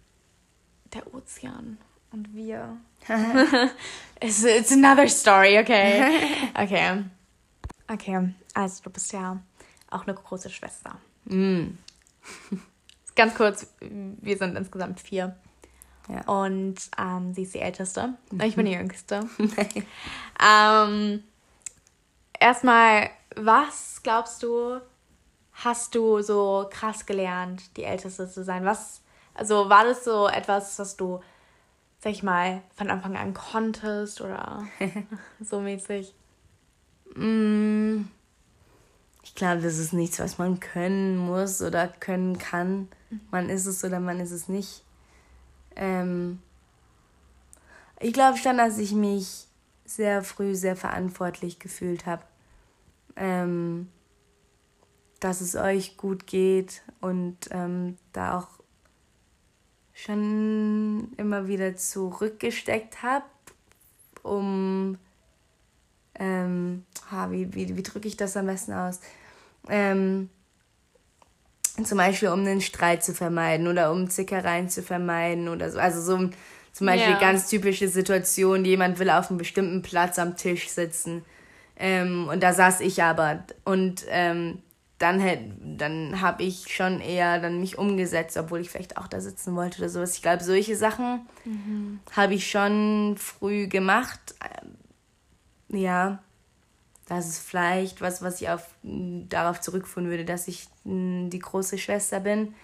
[0.95, 1.79] der Ozean
[2.13, 2.77] und wir.
[4.21, 6.05] it's, it's another story, okay?
[6.55, 7.05] Okay.
[7.91, 9.41] Okay, also du bist ja
[9.91, 10.99] auch eine große Schwester.
[11.25, 11.69] Mm.
[13.17, 15.37] Ganz kurz, wir sind insgesamt vier.
[16.09, 16.23] Ja.
[16.27, 18.15] Und ähm, sie ist die Älteste.
[18.31, 18.41] Mhm.
[18.41, 19.29] Ich bin die Jüngste.
[20.43, 21.23] ähm,
[22.41, 24.81] erstmal, was glaubst du,
[25.53, 28.65] hast du so krass gelernt, die Älteste zu sein?
[28.65, 29.03] Was,
[29.35, 31.21] also war das so etwas, was du
[32.01, 34.67] sag ich mal, von Anfang an konntest oder
[35.41, 36.15] so mäßig?
[37.15, 38.03] Mm,
[39.23, 42.89] ich glaube, das ist nichts, was man können muss oder können kann.
[43.11, 43.21] Mhm.
[43.31, 44.85] Man ist es oder man ist es nicht.
[45.75, 46.41] Ähm,
[48.01, 49.48] ich glaube schon, dass ich mich
[49.89, 52.23] sehr früh sehr verantwortlich gefühlt habe.
[53.17, 53.89] Ähm,
[55.21, 58.49] dass es euch gut geht und ähm, da auch
[59.95, 63.25] schon immer wieder zurückgesteckt habe,
[64.23, 64.97] um,
[66.15, 69.01] ähm, ah, wie, wie, wie drücke ich das am besten aus?
[69.69, 70.29] Ähm,
[71.83, 75.79] zum Beispiel, um einen Streit zu vermeiden oder um Zickereien zu vermeiden oder so.
[75.79, 76.31] Also so
[76.73, 77.19] zum Beispiel ja.
[77.19, 81.25] ganz typische Situation, jemand will auf einem bestimmten Platz am Tisch sitzen.
[81.77, 83.45] Ähm, und da saß ich aber.
[83.65, 84.63] Und ähm,
[84.99, 85.23] dann
[85.77, 89.79] dann habe ich schon eher dann mich umgesetzt, obwohl ich vielleicht auch da sitzen wollte
[89.79, 90.15] oder sowas.
[90.15, 92.01] Ich glaube, solche Sachen mhm.
[92.13, 94.35] habe ich schon früh gemacht.
[95.69, 96.19] Ja,
[97.07, 102.21] das ist vielleicht was, was ich auf, darauf zurückführen würde, dass ich die große Schwester
[102.21, 102.55] bin.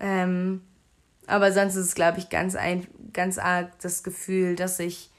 [0.00, 0.62] Ähm,
[1.26, 5.10] aber sonst ist es, glaube ich, ganz, ein, ganz arg das Gefühl, dass ich,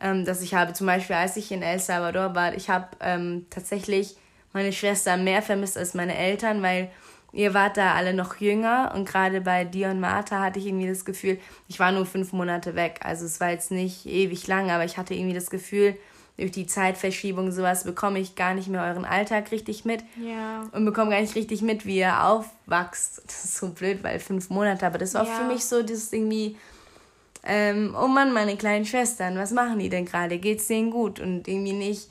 [0.00, 3.46] ähm, dass ich habe, zum Beispiel als ich in El Salvador war, ich habe ähm,
[3.50, 4.16] tatsächlich
[4.52, 6.90] meine Schwester mehr vermisst als meine Eltern, weil
[7.32, 10.88] ihr wart da alle noch jünger und gerade bei dir und Martha hatte ich irgendwie
[10.88, 13.00] das Gefühl, ich war nur fünf Monate weg.
[13.02, 15.96] Also es war jetzt nicht ewig lang, aber ich hatte irgendwie das Gefühl,
[16.38, 20.04] durch die Zeitverschiebung sowas bekomme ich gar nicht mehr euren Alltag richtig mit.
[20.16, 20.68] Ja.
[20.70, 23.22] Und bekomme gar nicht richtig mit, wie ihr aufwachst.
[23.26, 25.32] Das ist so blöd, weil fünf Monate, aber das war ja.
[25.32, 26.56] für mich so das irgendwie,
[27.42, 30.38] ähm, oh Mann, meine kleinen Schwestern, was machen die denn gerade?
[30.38, 31.18] Geht's denen gut?
[31.18, 32.08] Und irgendwie nicht,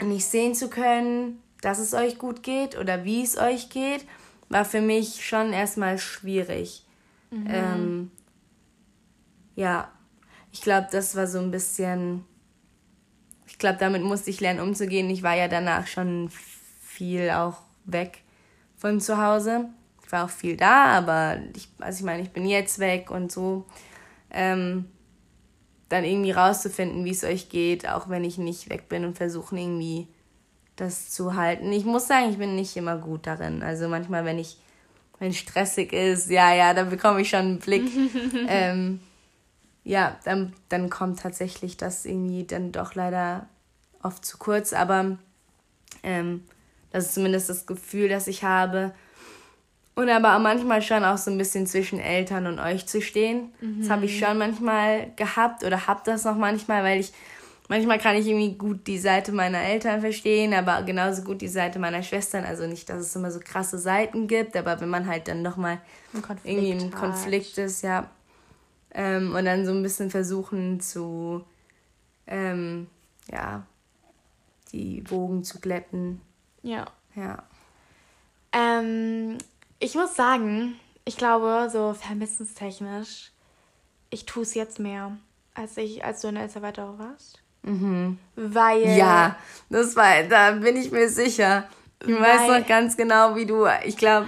[0.00, 4.04] nicht sehen zu können, dass es euch gut geht oder wie es euch geht,
[4.50, 6.84] war für mich schon erstmal schwierig.
[7.30, 7.46] Mhm.
[7.48, 8.10] Ähm,
[9.56, 9.90] ja,
[10.52, 12.26] ich glaube, das war so ein bisschen
[13.52, 15.10] ich glaube, damit musste ich lernen umzugehen.
[15.10, 16.30] Ich war ja danach schon
[16.80, 18.22] viel auch weg
[18.78, 19.68] von zu Hause.
[20.02, 23.30] Ich war auch viel da, aber ich, also ich meine, ich bin jetzt weg und
[23.30, 23.66] so.
[24.30, 24.86] Ähm,
[25.90, 29.58] dann irgendwie rauszufinden, wie es euch geht, auch wenn ich nicht weg bin und versuchen
[29.58, 30.08] irgendwie
[30.76, 31.70] das zu halten.
[31.72, 33.62] Ich muss sagen, ich bin nicht immer gut darin.
[33.62, 34.56] Also manchmal, wenn ich,
[35.18, 37.84] wenn stressig ist, ja, ja, dann bekomme ich schon einen Blick.
[38.48, 39.00] ähm,
[39.84, 43.48] ja, dann, dann kommt tatsächlich das irgendwie dann doch leider
[44.02, 45.18] oft zu kurz, aber
[46.02, 46.44] ähm,
[46.90, 48.92] das ist zumindest das Gefühl, das ich habe.
[49.94, 53.52] Und aber auch manchmal schon auch so ein bisschen zwischen Eltern und euch zu stehen.
[53.60, 53.80] Mhm.
[53.80, 57.12] Das habe ich schon manchmal gehabt oder habe das noch manchmal, weil ich
[57.68, 61.78] manchmal kann ich irgendwie gut die Seite meiner Eltern verstehen, aber genauso gut die Seite
[61.78, 62.44] meiner Schwestern.
[62.44, 65.78] Also nicht, dass es immer so krasse Seiten gibt, aber wenn man halt dann nochmal
[66.44, 68.10] irgendwie im Konflikt ist, ja,
[68.94, 71.44] ähm, und dann so ein bisschen versuchen zu,
[72.26, 72.88] ähm,
[73.30, 73.66] ja,
[74.72, 76.20] die Wogen zu glätten.
[76.62, 76.86] Ja.
[77.14, 77.42] Ja.
[78.52, 79.38] Ähm,
[79.78, 83.32] ich muss sagen, ich glaube, so vermissenstechnisch,
[84.10, 85.16] ich tue es jetzt mehr,
[85.54, 87.42] als ich, als du in El Salvador warst.
[87.62, 88.18] Mhm.
[88.36, 88.96] Weil.
[88.96, 89.36] Ja,
[89.70, 91.68] das war, da bin ich mir sicher.
[92.04, 94.26] Ich weiß noch ganz genau, wie du, ich glaube,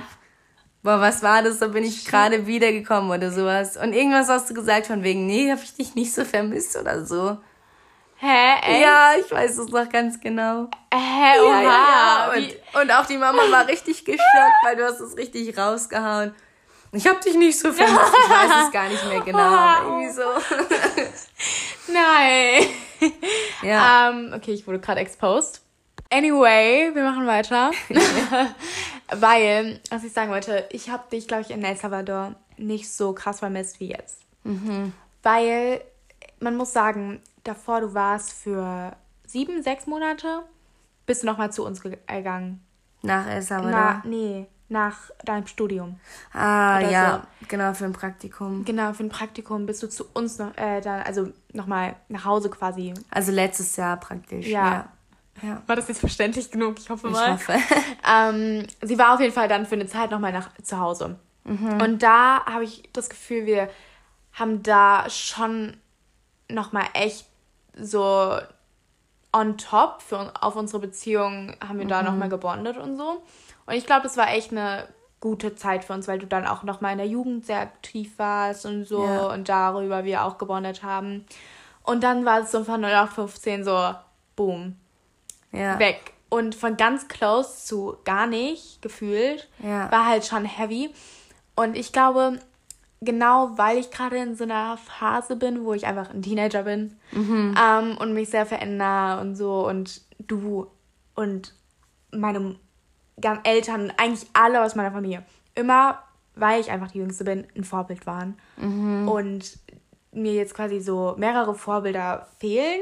[0.85, 1.59] boah, was war das?
[1.59, 3.77] Da bin ich gerade wiedergekommen oder sowas.
[3.77, 7.05] Und irgendwas hast du gesagt von wegen, nee, hab ich dich nicht so vermisst oder
[7.05, 7.39] so.
[8.19, 8.55] Hä?
[8.63, 8.83] Echt?
[8.83, 10.69] Ja, ich weiß es noch ganz genau.
[10.93, 11.41] Hä?
[11.41, 11.63] Oha.
[11.63, 12.33] Ja, ja, ja.
[12.37, 16.35] Und, und auch die Mama war richtig geschockt, weil du hast es richtig rausgehauen.
[16.93, 17.99] Ich hab dich nicht so vermisst.
[18.25, 19.39] Ich weiß es gar nicht mehr genau.
[19.39, 20.23] Aber irgendwie so.
[21.93, 22.69] Nein.
[23.63, 24.11] Ja.
[24.11, 25.64] Um, ähm, okay, ich wurde gerade exposed.
[26.15, 27.73] Anyway, wir machen weiter.
[29.11, 33.13] Weil, was ich sagen wollte, ich habe dich, glaube ich, in El Salvador nicht so
[33.15, 34.21] krass vermisst wie jetzt.
[34.45, 34.93] Mhm.
[35.25, 35.81] Weil,
[36.39, 38.97] man muss sagen, davor du warst für
[39.27, 40.45] sieben, sechs Monate,
[41.05, 42.65] bist du nochmal zu uns gegangen.
[43.03, 43.73] Nach El Salvador?
[43.73, 45.99] Na, nee, nach deinem Studium.
[46.33, 47.47] Ah, Oder ja, so.
[47.49, 48.65] genau, für ein Praktikum.
[48.65, 52.51] Genau, für ein Praktikum bist du zu uns noch, äh, dann, also nochmal nach Hause
[52.51, 52.95] quasi.
[53.11, 54.65] Also letztes Jahr praktisch, ja.
[54.65, 54.89] ja.
[55.43, 55.63] Ja.
[55.67, 56.79] War das jetzt verständlich genug?
[56.79, 57.35] Ich hoffe mal.
[57.35, 57.59] Ich hoffe.
[58.09, 61.19] ähm, sie war auf jeden Fall dann für eine Zeit nochmal nach zu Hause.
[61.45, 61.81] Mhm.
[61.81, 63.69] Und da habe ich das Gefühl, wir
[64.33, 65.77] haben da schon
[66.49, 67.27] nochmal echt
[67.77, 68.39] so
[69.33, 71.91] on top für, auf unsere Beziehung haben wir mhm.
[71.91, 73.23] da nochmal gebondet und so.
[73.67, 74.87] Und ich glaube, das war echt eine
[75.21, 78.67] gute Zeit für uns, weil du dann auch nochmal in der Jugend sehr aktiv warst
[78.67, 79.27] und so ja.
[79.29, 81.25] und darüber wir auch gebondet haben.
[81.83, 83.95] Und dann war es so von 0815 so,
[84.37, 84.77] boom,
[85.55, 85.79] ja.
[85.79, 86.13] weg.
[86.29, 89.91] Und von ganz close zu gar nicht gefühlt, ja.
[89.93, 90.91] war halt schon heavy.
[91.55, 92.41] Und ich glaube,
[93.01, 96.97] genau weil ich gerade in so einer Phase bin, wo ich einfach ein Teenager bin
[97.13, 97.55] mhm.
[97.63, 100.67] ähm, und mich sehr verändere und so und du
[101.15, 101.55] und
[102.11, 102.57] meine
[103.45, 106.03] Eltern, eigentlich alle aus meiner Familie, immer,
[106.35, 108.37] weil ich einfach die Jüngste bin, ein Vorbild waren.
[108.57, 109.09] Mhm.
[109.09, 109.59] Und
[110.13, 112.81] mir jetzt quasi so mehrere Vorbilder fehlen,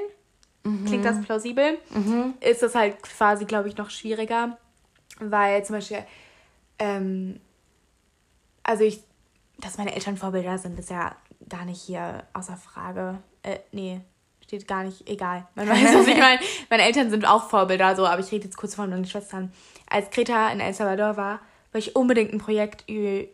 [0.65, 0.85] mhm.
[0.85, 2.35] klingt das plausibel, mhm.
[2.41, 4.59] ist das halt quasi, glaube ich, noch schwieriger,
[5.19, 6.05] weil zum Beispiel,
[6.79, 7.41] ähm,
[8.63, 9.03] also ich
[9.63, 11.17] dass meine Eltern Vorbilder sind, ist ja
[11.49, 13.19] gar nicht hier außer Frage.
[13.43, 14.01] Äh, nee,
[14.45, 15.47] steht gar nicht, egal.
[15.55, 16.41] Man weiß, was ich meine.
[16.69, 19.53] Meine Eltern sind auch Vorbilder, so, aber ich rede jetzt kurz von meinen Schwestern.
[19.89, 21.41] Als Greta in El Salvador war,
[21.73, 22.85] wollte ich unbedingt ein Projekt,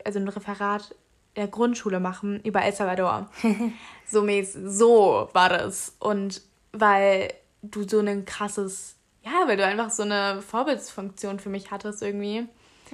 [0.05, 0.95] also ein Referat
[1.37, 3.29] der Grundschule machen über El Salvador.
[4.07, 4.27] so
[4.67, 5.97] so war das.
[5.99, 6.43] Und
[6.81, 12.03] weil du so ein krasses, ja, weil du einfach so eine Vorbildsfunktion für mich hattest
[12.03, 12.43] irgendwie.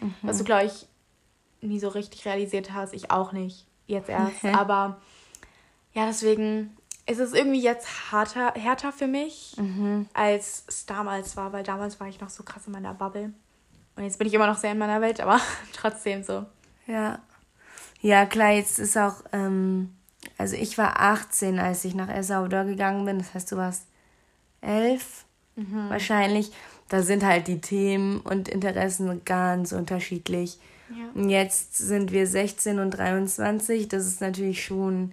[0.01, 0.15] Mhm.
[0.23, 0.87] Was du, glaube ich,
[1.61, 2.95] nie so richtig realisiert hast.
[2.95, 3.67] Ich auch nicht.
[3.87, 4.45] Jetzt erst.
[4.45, 4.55] Okay.
[4.57, 5.01] Aber
[5.93, 6.77] ja, deswegen
[7.07, 10.09] ist es irgendwie jetzt harter, härter für mich, mhm.
[10.15, 13.33] als es damals war, weil damals war ich noch so krass in meiner Bubble.
[13.97, 15.41] Und jetzt bin ich immer noch sehr in meiner Welt, aber
[15.73, 16.47] trotzdem so.
[16.87, 17.21] Ja.
[18.01, 19.95] Ja, klar, jetzt ist auch, ähm,
[20.39, 23.19] also ich war 18, als ich nach El Salvador gegangen bin.
[23.19, 23.87] Das heißt, du warst
[24.61, 25.25] elf
[25.57, 25.89] mhm.
[25.89, 26.53] wahrscheinlich.
[26.89, 30.59] da sind halt die Themen und Interessen ganz unterschiedlich.
[30.91, 31.07] Ja.
[31.15, 33.89] Und jetzt sind wir 16 und 23.
[33.89, 35.13] Das ist natürlich schon,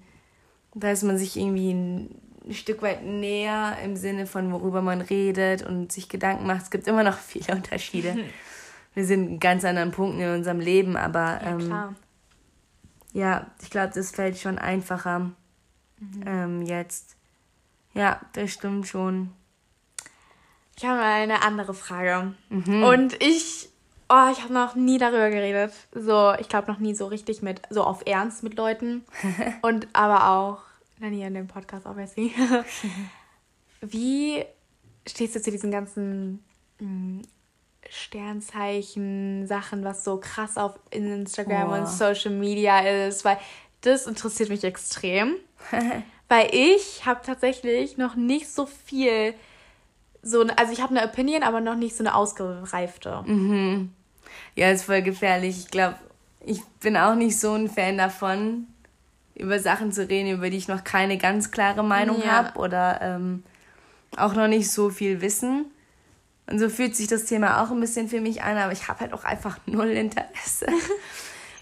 [0.76, 2.16] da ist man sich irgendwie ein,
[2.50, 6.64] Stück weit näher im Sinne von, worüber man redet und sich Gedanken macht.
[6.64, 8.18] Es gibt immer noch viele Unterschiede.
[8.96, 11.96] wir sind in ganz anderen Punkten in unserem Leben, aber ja, ähm,
[13.14, 15.32] ja ich glaube, das fällt schon einfacher
[16.00, 16.24] mhm.
[16.26, 17.16] ähm, jetzt.
[17.94, 19.32] Ja, das stimmt schon.
[20.78, 22.34] Ich habe eine andere Frage.
[22.50, 22.84] Mhm.
[22.84, 23.70] Und ich,
[24.10, 25.74] oh, ich habe noch nie darüber geredet.
[25.94, 29.04] So, ich glaube noch nie so richtig mit, so auf Ernst mit Leuten.
[29.62, 30.60] Und aber auch,
[31.00, 32.34] dann hier in dem Podcast, obviously.
[33.82, 34.46] Wie
[35.08, 36.44] stehst du zu diesen ganzen
[36.80, 37.22] hm,
[37.90, 41.76] Sternzeichen, Sachen, was so krass auf Instagram oh.
[41.76, 43.26] und Social Media ist?
[43.26, 43.38] Weil
[43.82, 45.36] das interessiert mich extrem.
[46.30, 49.34] weil ich habe tatsächlich noch nicht so viel
[50.24, 53.24] so, also ich habe eine Opinion, aber noch nicht so eine ausgereifte.
[53.26, 53.92] Mhm.
[54.56, 55.58] Ja, ist voll gefährlich.
[55.58, 55.96] Ich glaube,
[56.46, 58.68] ich bin auch nicht so ein Fan davon,
[59.36, 62.32] über Sachen zu reden, über die ich noch keine ganz klare Meinung ja.
[62.32, 63.44] habe oder ähm,
[64.18, 65.66] auch noch nicht so viel Wissen.
[66.48, 69.00] Und so fühlt sich das Thema auch ein bisschen für mich an, aber ich habe
[69.02, 70.68] halt auch einfach null Interesse.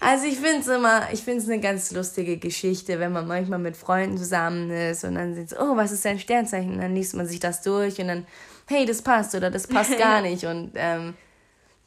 [0.02, 3.58] Also ich finde es immer, ich finde es eine ganz lustige Geschichte, wenn man manchmal
[3.58, 6.72] mit Freunden zusammen ist und dann sieht oh, was ist dein Sternzeichen?
[6.72, 8.26] Und dann liest man sich das durch und dann
[8.70, 10.44] hey, das passt oder das passt gar nicht.
[10.44, 11.14] Und ähm,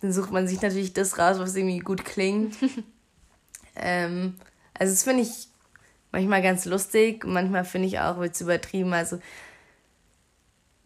[0.01, 2.55] dann sucht man sich natürlich das raus, was irgendwie gut klingt.
[3.75, 4.35] ähm,
[4.77, 5.47] also das finde ich
[6.11, 8.93] manchmal ganz lustig, manchmal finde ich auch, wird es übertrieben.
[8.93, 9.19] Also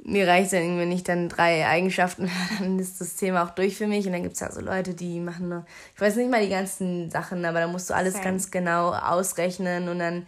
[0.07, 3.51] mir reicht es dann, wenn ich dann drei Eigenschaften habe, dann ist das Thema auch
[3.51, 4.05] durch für mich.
[4.05, 6.49] Und dann gibt es ja so Leute, die machen nur, ich weiß nicht mal die
[6.49, 8.25] ganzen Sachen, aber da musst du alles Same.
[8.25, 10.25] ganz genau ausrechnen und dann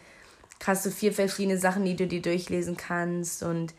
[0.66, 3.74] hast du vier verschiedene Sachen, die du dir durchlesen kannst und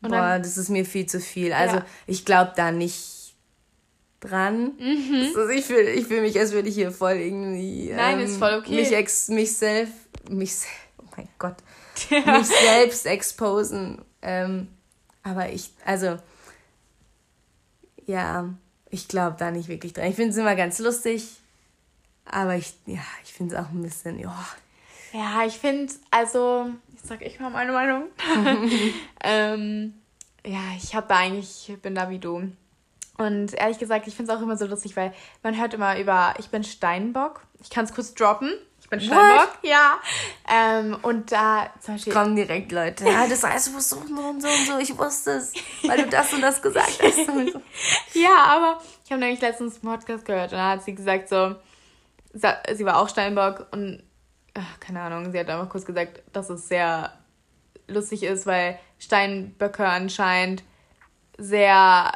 [0.00, 1.52] und Boah, dann, das ist mir viel zu viel.
[1.52, 1.86] Also ja.
[2.06, 3.34] ich glaube da nicht
[4.20, 4.74] dran.
[4.78, 5.32] Mhm.
[5.36, 7.92] Also ich fühle ich fühl mich, als würde ich hier voll irgendwie.
[7.92, 8.76] Nein, ähm, ist voll okay.
[8.76, 9.94] Mich, ex, mich selbst.
[10.30, 10.52] Mich,
[10.98, 11.56] oh mein Gott.
[12.10, 14.00] mich selbst exposen.
[14.22, 14.68] Ähm,
[15.28, 16.16] aber ich, also.
[18.06, 18.48] Ja,
[18.90, 20.06] ich glaube da nicht wirklich dran.
[20.06, 21.28] Ich finde es immer ganz lustig.
[22.24, 24.46] Aber ich, ja, ich finde es auch ein bisschen, ja.
[25.12, 28.04] Ja, ich finde, also Jetzt sag ich mal meine Meinung.
[29.22, 29.94] ähm,
[30.44, 32.50] ja, ich habe da eigentlich, bin da wie du.
[33.18, 35.14] Und ehrlich gesagt, ich finde es auch immer so lustig, weil
[35.44, 37.42] man hört immer über, ich bin Steinbock.
[37.60, 38.52] Ich kann es kurz droppen.
[38.90, 39.98] Ich bin Steinbock, ja.
[40.50, 42.12] Ähm, und da zum Beispiel.
[42.12, 43.04] Kommen direkt Leute.
[43.04, 44.78] Ja, das heißt, du musst so und so und so und so.
[44.78, 45.52] Ich wusste es,
[45.86, 47.18] weil du das und das gesagt hast.
[48.14, 51.56] ja, aber ich habe nämlich letztens einen Podcast gehört und da hat sie gesagt so,
[52.32, 54.02] sie war auch Steinbock und
[54.54, 57.12] ach, keine Ahnung, sie hat einfach kurz gesagt, dass es sehr
[57.88, 60.62] lustig ist, weil Steinböcke anscheinend
[61.36, 62.12] sehr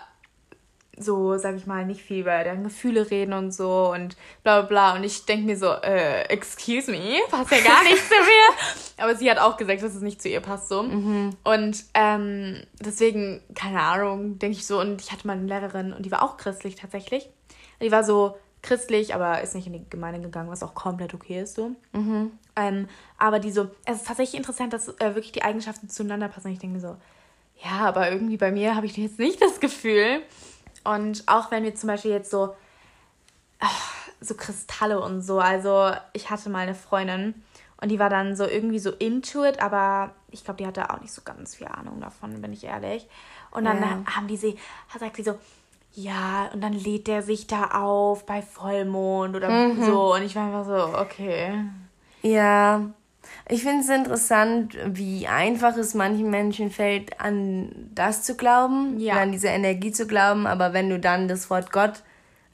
[1.02, 4.68] so, sag ich mal, nicht viel über deren Gefühle reden und so und bla bla
[4.68, 4.94] bla.
[4.96, 8.56] Und ich denke mir so, äh, excuse me, passt ja gar nicht zu mir.
[9.04, 10.82] Aber sie hat auch gesagt, dass es nicht zu ihr passt so.
[10.82, 11.36] Mhm.
[11.44, 14.80] Und ähm, deswegen, keine Ahnung, denke ich so.
[14.80, 17.28] Und ich hatte mal eine Lehrerin und die war auch christlich tatsächlich.
[17.80, 21.42] Die war so, christlich, aber ist nicht in die Gemeinde gegangen, was auch komplett okay
[21.42, 21.72] ist so.
[21.92, 22.30] Mhm.
[22.54, 22.88] Ähm,
[23.18, 26.48] aber die so, es ist tatsächlich interessant, dass äh, wirklich die Eigenschaften zueinander passen.
[26.48, 26.96] Und ich denke mir so,
[27.62, 30.22] ja, aber irgendwie bei mir habe ich jetzt nicht das Gefühl.
[30.84, 32.54] Und auch wenn wir zum Beispiel jetzt so,
[33.60, 37.34] ach, so Kristalle und so, also ich hatte mal eine Freundin
[37.80, 41.00] und die war dann so irgendwie so into it, aber ich glaube, die hatte auch
[41.00, 43.08] nicht so ganz viel Ahnung davon, bin ich ehrlich.
[43.50, 44.14] Und dann ja.
[44.14, 44.56] haben die sie,
[44.98, 45.38] sagt sie so,
[45.94, 49.84] ja, und dann lädt der sich da auf bei Vollmond oder mhm.
[49.84, 50.14] so.
[50.14, 51.64] Und ich war einfach so, okay.
[52.22, 52.86] Ja,
[53.48, 59.14] ich finde es interessant, wie einfach es manchen Menschen fällt, an das zu glauben, ja.
[59.14, 60.46] an diese Energie zu glauben.
[60.46, 62.02] Aber wenn du dann das Wort Gott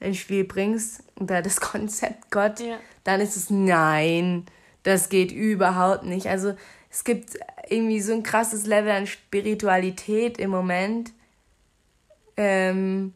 [0.00, 2.78] ins Spiel bringst oder das Konzept Gott, ja.
[3.04, 4.46] dann ist es nein,
[4.82, 6.26] das geht überhaupt nicht.
[6.26, 6.54] Also
[6.90, 11.12] es gibt irgendwie so ein krasses Level an Spiritualität im Moment.
[12.36, 13.12] Ähm,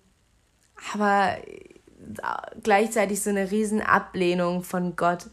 [0.92, 1.36] aber
[2.62, 5.26] gleichzeitig so eine riesen Ablehnung von Gott.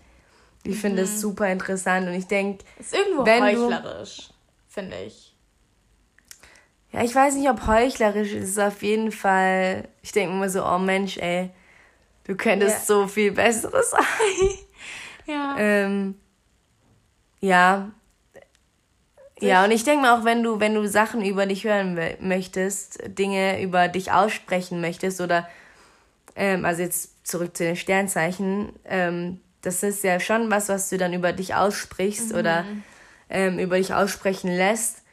[0.63, 0.79] Ich mhm.
[0.79, 2.65] finde das super interessant und ich denke.
[2.79, 4.29] Ist irgendwo heuchlerisch,
[4.67, 5.35] finde ich.
[6.91, 9.87] Ja, ich weiß nicht, ob heuchlerisch ist, auf jeden Fall.
[10.01, 11.51] Ich denke immer so, oh Mensch, ey,
[12.25, 12.85] du könntest yeah.
[12.85, 14.01] so viel Besseres sein.
[15.25, 15.55] ja.
[15.57, 16.15] Ähm,
[17.41, 17.91] ja,
[19.41, 22.99] ja, und ich denke mir auch, wenn du, wenn du Sachen über dich hören möchtest,
[23.17, 25.47] Dinge über dich aussprechen möchtest oder,
[26.35, 30.97] ähm, also jetzt zurück zu den Sternzeichen, ähm, das ist ja schon was, was du
[30.97, 32.39] dann über dich aussprichst mhm.
[32.39, 32.65] oder
[33.29, 35.03] ähm, über dich aussprechen lässt.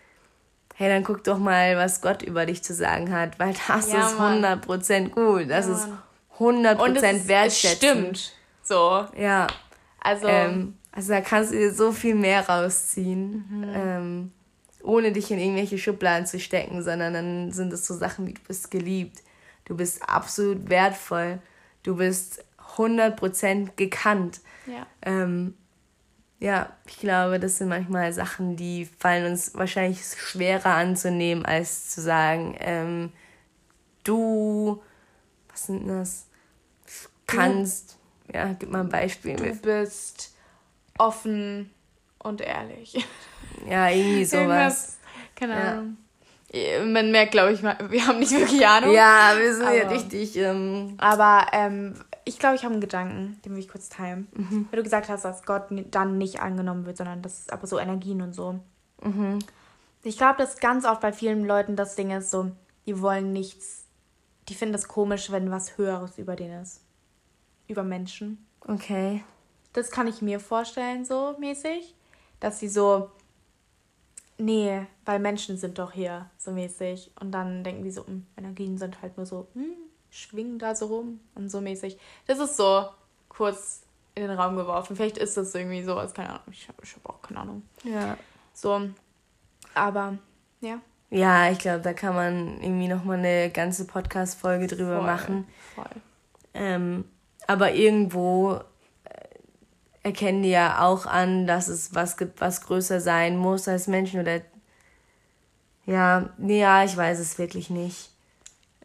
[0.74, 4.06] hey, dann guck doch mal, was Gott über dich zu sagen hat, weil das ja,
[4.06, 5.50] ist 100% gut.
[5.50, 5.88] Das ja, ist
[6.38, 8.16] 100% Und es, wertschätzend.
[8.16, 8.32] Es stimmt.
[8.62, 9.06] So.
[9.16, 9.46] Ja.
[10.00, 13.72] Also, ähm, also da kannst du dir so viel mehr rausziehen, mhm.
[13.74, 14.32] ähm,
[14.82, 18.40] ohne dich in irgendwelche Schubladen zu stecken, sondern dann sind es so Sachen wie du
[18.46, 19.22] bist geliebt,
[19.64, 21.40] du bist absolut wertvoll,
[21.82, 22.44] du bist
[22.76, 24.40] 100% gekannt.
[24.66, 24.86] Ja.
[25.02, 25.54] Ähm,
[26.38, 32.02] ja, ich glaube, das sind manchmal Sachen, die fallen uns wahrscheinlich schwerer anzunehmen, als zu
[32.02, 33.12] sagen, ähm,
[34.04, 34.82] du,
[35.48, 36.26] was sind das?
[37.26, 37.96] Kannst,
[38.28, 39.36] du, ja, gib mal ein Beispiel.
[39.36, 40.34] Du bist
[40.98, 41.70] offen
[42.18, 43.04] und ehrlich.
[43.68, 44.98] Ja, irgendwie sowas.
[45.34, 45.72] Keine ja.
[45.72, 45.96] Ahnung.
[46.92, 48.92] Man merkt, glaube ich, wir haben nicht wirklich Ahnung.
[48.92, 50.36] Ja, wir sind aber, ja richtig.
[50.36, 51.94] Ähm, aber ähm,
[52.28, 54.26] ich glaube, ich habe einen Gedanken, den will ich kurz teilen.
[54.34, 54.66] Mhm.
[54.70, 57.78] Weil du gesagt hast, dass Gott dann nicht angenommen wird, sondern das ist aber so
[57.78, 58.58] Energien und so.
[59.02, 59.38] Mhm.
[60.02, 62.50] Ich glaube, dass ganz oft bei vielen Leuten das Ding ist so,
[62.84, 63.84] die wollen nichts,
[64.48, 66.82] die finden das komisch, wenn was Höheres über denen ist.
[67.68, 68.44] Über Menschen.
[68.60, 69.22] Okay.
[69.72, 71.94] Das kann ich mir vorstellen, so mäßig.
[72.40, 73.10] Dass sie so,
[74.36, 77.12] nee, weil Menschen sind doch hier, so mäßig.
[77.20, 79.74] Und dann denken die so, hm, Energien sind halt nur so, hm,
[80.16, 81.98] schwingen da so rum und so mäßig.
[82.26, 82.88] Das ist so
[83.28, 83.82] kurz
[84.14, 84.96] in den Raum geworfen.
[84.96, 86.42] Vielleicht ist das irgendwie sowas, keine Ahnung.
[86.50, 87.62] Ich habe hab auch keine Ahnung.
[87.84, 88.16] Ja.
[88.54, 88.88] So,
[89.74, 90.18] aber
[90.60, 90.78] ja.
[91.10, 95.46] Ja, ich glaube, da kann man irgendwie nochmal eine ganze Podcast-Folge drüber voll, machen.
[95.74, 95.84] Voll.
[96.54, 97.04] Ähm,
[97.46, 98.54] aber irgendwo
[99.04, 99.28] äh,
[100.02, 104.20] erkennen die ja auch an, dass es was gibt, was größer sein muss als Menschen
[104.20, 104.40] oder
[105.84, 108.10] ja, nee, ja, ich weiß es wirklich nicht.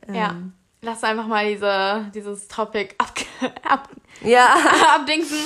[0.07, 0.35] Ähm, ja
[0.81, 3.13] lass einfach mal diese, dieses Topic ab,
[3.67, 3.89] ab,
[4.21, 4.55] ja.
[4.95, 5.39] abdingsen.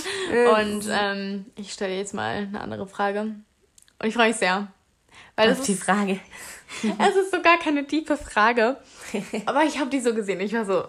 [0.53, 3.21] Und ähm, ich stelle jetzt mal eine andere Frage.
[3.21, 4.67] Und ich freue mich sehr.
[5.35, 6.19] Weil Auf das die ist, Frage.
[6.83, 8.77] es ist so gar keine tiefe Frage.
[9.45, 10.39] Aber ich habe die so gesehen.
[10.39, 10.85] Ich war so,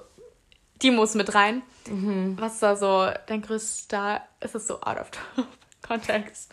[0.83, 1.63] die muss mit rein.
[1.89, 2.37] Mhm.
[2.39, 5.11] Was war so dein größter, ist es so out of
[5.87, 6.51] context,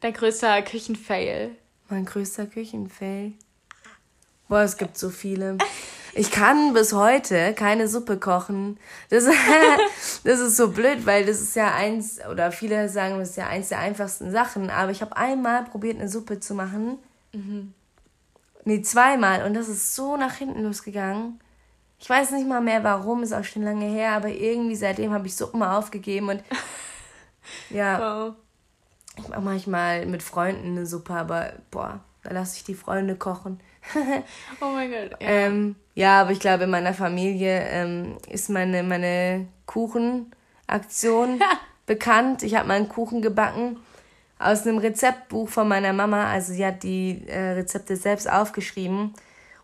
[0.00, 1.56] dein größter Küchenfail?
[1.88, 3.32] Mein größter Küchenfail?
[4.48, 5.56] Boah, es gibt so viele.
[6.14, 8.78] Ich kann bis heute keine Suppe kochen.
[9.08, 9.24] Das,
[10.24, 13.46] das ist so blöd, weil das ist ja eins, oder viele sagen, das ist ja
[13.46, 14.68] eins der einfachsten Sachen.
[14.68, 16.98] Aber ich habe einmal probiert, eine Suppe zu machen.
[17.32, 17.72] Mhm.
[18.64, 19.44] Nee, zweimal.
[19.44, 21.40] Und das ist so nach hinten losgegangen.
[21.98, 25.26] Ich weiß nicht mal mehr warum, ist auch schon lange her, aber irgendwie seitdem habe
[25.28, 26.42] ich Suppen mal aufgegeben und
[27.70, 28.00] ja.
[28.00, 28.34] Wow.
[29.18, 33.60] Ich mache manchmal mit Freunden eine Suppe, aber boah, da lasse ich die Freunde kochen.
[34.60, 35.20] oh mein Gott.
[35.20, 35.28] Ja.
[35.28, 41.40] Ähm, ja, aber ich glaube, in meiner Familie ähm, ist meine, meine Kuchenaktion
[41.86, 42.42] bekannt.
[42.42, 43.76] Ich habe mal einen Kuchen gebacken
[44.38, 46.30] aus einem Rezeptbuch von meiner Mama.
[46.30, 49.14] Also sie hat die äh, Rezepte selbst aufgeschrieben.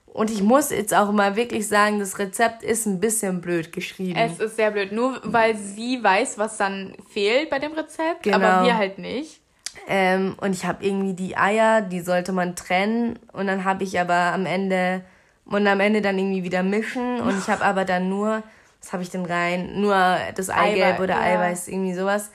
[0.07, 4.19] Und ich muss jetzt auch mal wirklich sagen, das Rezept ist ein bisschen blöd geschrieben.
[4.19, 8.37] Es ist sehr blöd, nur weil sie weiß, was dann fehlt bei dem Rezept, genau.
[8.37, 9.41] aber wir halt nicht.
[9.87, 13.19] Ähm, und ich habe irgendwie die Eier, die sollte man trennen.
[13.33, 15.03] Und dann habe ich aber am Ende
[15.49, 17.21] und am Ende dann irgendwie wieder mischen.
[17.21, 18.43] Und ich habe aber dann nur,
[18.81, 19.81] was habe ich denn rein?
[19.81, 19.95] Nur
[20.35, 21.23] das Eigelb Eiweiß, oder ja.
[21.23, 22.31] Eiweiß, irgendwie sowas.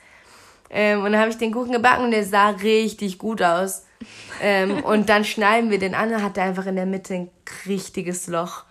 [0.70, 3.86] Ähm, und dann habe ich den Kuchen gebacken und der sah richtig gut aus.
[4.42, 7.30] ähm, und dann schneiden wir den an und hat er einfach in der Mitte ein
[7.66, 8.64] richtiges Loch.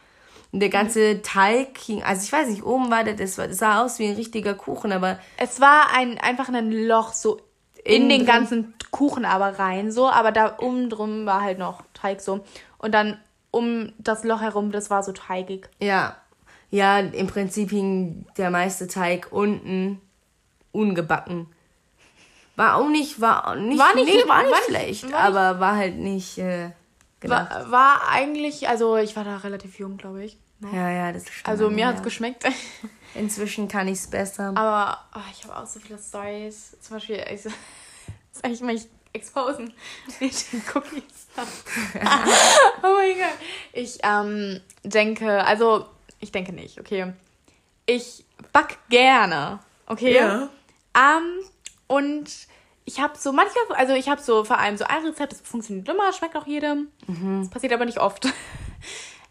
[0.52, 3.84] Und der ganze Teig hing, also ich weiß nicht, oben war der, das, das sah
[3.84, 5.18] aus wie ein richtiger Kuchen, aber.
[5.38, 7.40] Es war ein, einfach ein Loch so
[7.84, 12.22] in den ganzen Kuchen aber rein, so, aber da oben drum war halt noch Teig
[12.22, 12.46] so.
[12.78, 13.18] Und dann
[13.54, 15.70] um das Loch herum, das war so teigig.
[15.80, 16.18] Ja.
[16.72, 20.02] Ja, im Prinzip hing der meiste Teig unten
[20.72, 21.46] ungebacken.
[22.56, 25.60] War auch nicht, war nicht, war nicht, nee, war nicht, war schlecht, war aber nicht,
[25.60, 26.38] war halt nicht.
[26.40, 26.72] Äh,
[27.22, 30.38] war, war eigentlich, also ich war da relativ jung, glaube ich.
[30.60, 30.70] Ne?
[30.74, 32.46] Ja, ja, das ist Also mir hat es geschmeckt.
[33.14, 34.54] Inzwischen kann ich es besser.
[34.56, 36.76] Aber oh, ich habe auch so viele Stories.
[36.82, 37.56] Zum Beispiel, ich, ist
[38.44, 38.76] eigentlich mal
[39.14, 39.74] exposen
[40.20, 41.28] mit den Cookies.
[41.38, 43.38] oh mein Gott.
[43.72, 45.88] Ich ähm, denke, also
[46.20, 47.14] ich denke nicht, okay.
[47.86, 50.16] Ich back gerne, okay?
[50.16, 50.50] Ja.
[50.96, 51.40] Ähm,
[51.88, 52.30] und
[52.86, 55.88] ich habe so manchmal, also ich habe so vor allem so ein Rezept, das funktioniert
[55.88, 56.90] immer, schmeckt auch jedem.
[57.08, 57.42] Mhm.
[57.42, 58.28] Das passiert aber nicht oft.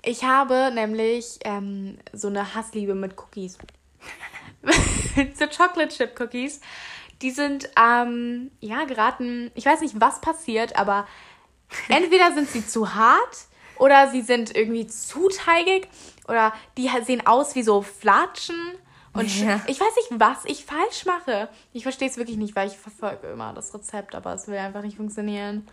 [0.04, 3.56] Ich habe nämlich ähm, so eine Hassliebe mit Cookies.
[5.34, 6.60] so Chocolate Chip Cookies.
[7.22, 11.06] Die sind, ähm, ja, geraten, ich weiß nicht, was passiert, aber
[11.88, 13.46] entweder sind sie zu hart
[13.78, 15.88] oder sie sind irgendwie zu teigig
[16.28, 18.56] oder die sehen aus wie so Flatschen.
[19.12, 19.60] Und ja.
[19.66, 21.48] ich weiß nicht, was ich falsch mache.
[21.72, 24.82] Ich verstehe es wirklich nicht, weil ich verfolge immer das Rezept, aber es will einfach
[24.82, 25.68] nicht funktionieren.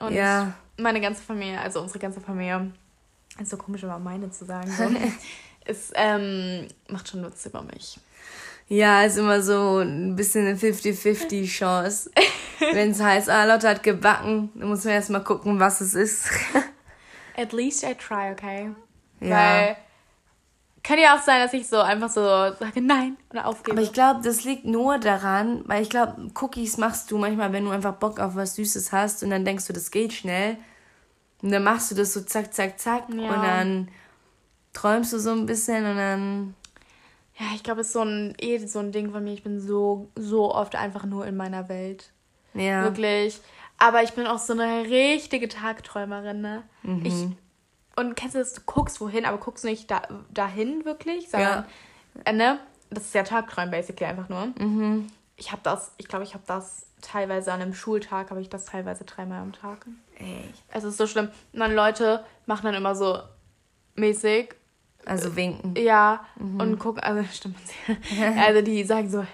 [0.00, 0.54] Und ja.
[0.78, 2.72] meine ganze Familie, also unsere ganze Familie,
[3.38, 4.84] ist so komisch, immer meine zu sagen, so,
[5.70, 7.98] ist, ähm, macht schon Witz über mich.
[8.68, 12.10] Ja, ist immer so ein bisschen eine 50-50 Chance.
[12.72, 16.28] Wenn es heißt, ah, Lotte hat gebacken, dann muss man erstmal gucken, was es ist.
[17.36, 18.70] At least I try, okay?
[19.20, 19.30] Ja.
[19.30, 19.76] Weil
[20.84, 23.72] kann ja auch sein, dass ich so einfach so sage nein oder aufgebe.
[23.72, 27.64] Aber ich glaube, das liegt nur daran, weil ich glaube, Cookies machst du manchmal, wenn
[27.64, 30.58] du einfach Bock auf was Süßes hast und dann denkst du, das geht schnell.
[31.40, 33.34] Und dann machst du das so zack, zack, zack ja.
[33.34, 33.88] und dann
[34.74, 36.54] träumst du so ein bisschen und dann.
[37.38, 39.32] Ja, ich glaube, es ist so ein, eh so ein Ding von mir.
[39.32, 42.12] Ich bin so, so oft einfach nur in meiner Welt.
[42.54, 42.84] Ja.
[42.84, 43.40] Wirklich.
[43.78, 46.62] Aber ich bin auch so eine richtige Tagträumerin, ne?
[46.82, 47.04] Mhm.
[47.04, 47.26] Ich
[47.96, 51.64] und kennst du das, du guckst wohin, aber guckst nicht da, dahin wirklich, sondern,
[52.16, 52.22] ja.
[52.24, 52.58] äh, ne?
[52.90, 54.46] Das ist ja Tagträumen basically einfach nur.
[54.58, 55.08] Mhm.
[55.36, 58.66] Ich habe das, ich glaube, ich habe das teilweise an einem Schultag, habe ich das
[58.66, 59.86] teilweise dreimal am Tag.
[60.16, 60.62] Echt?
[60.68, 61.28] Es ist so schlimm.
[61.52, 63.18] Und dann Leute machen dann immer so
[63.94, 64.54] mäßig.
[65.06, 65.74] Also winken.
[65.76, 66.60] Ja, mhm.
[66.60, 67.56] und gucken, also stimmt.
[68.38, 69.24] also die sagen so,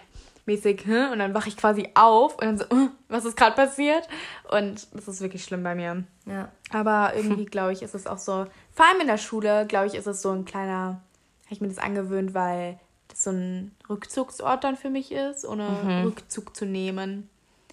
[0.46, 4.08] mäßig, und dann wache ich quasi auf und dann so, uh, was ist gerade passiert?
[4.50, 6.04] Und das ist wirklich schlimm bei mir.
[6.26, 6.50] Ja.
[6.72, 9.94] Aber irgendwie, glaube ich, ist es auch so, vor allem in der Schule, glaube ich,
[9.94, 11.00] ist es so ein kleiner,
[11.44, 15.68] habe ich mir das angewöhnt, weil das so ein Rückzugsort dann für mich ist, ohne
[15.68, 16.02] mhm.
[16.04, 17.28] Rückzug zu nehmen,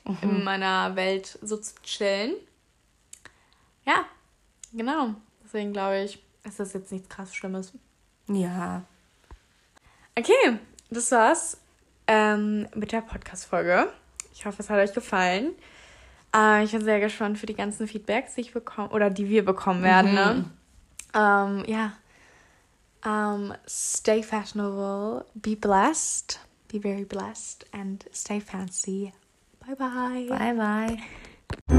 [0.06, 0.18] mhm.
[0.22, 2.34] in meiner Welt so zu chillen.
[3.86, 4.06] Ja,
[4.74, 5.16] genau.
[5.44, 7.74] Deswegen glaube ich, ist das jetzt nichts krass Schlimmes.
[8.28, 8.84] Ja.
[10.18, 10.60] Okay,
[10.90, 11.58] das war's
[12.08, 13.92] ähm, mit der Podcast-Folge.
[14.34, 15.54] Ich hoffe, es hat euch gefallen.
[16.36, 19.46] Äh, ich bin sehr gespannt für die ganzen Feedbacks, die ich bekomme oder die wir
[19.46, 20.14] bekommen werden.
[20.14, 20.26] Ne?
[20.34, 20.40] Mhm.
[20.40, 21.64] Ne?
[21.66, 21.94] Ähm, ja.
[23.06, 29.14] Um, stay fashionable, be blessed, be very blessed, and stay fancy.
[29.66, 30.26] Bye bye.
[30.30, 30.98] Bye
[31.68, 31.77] bye.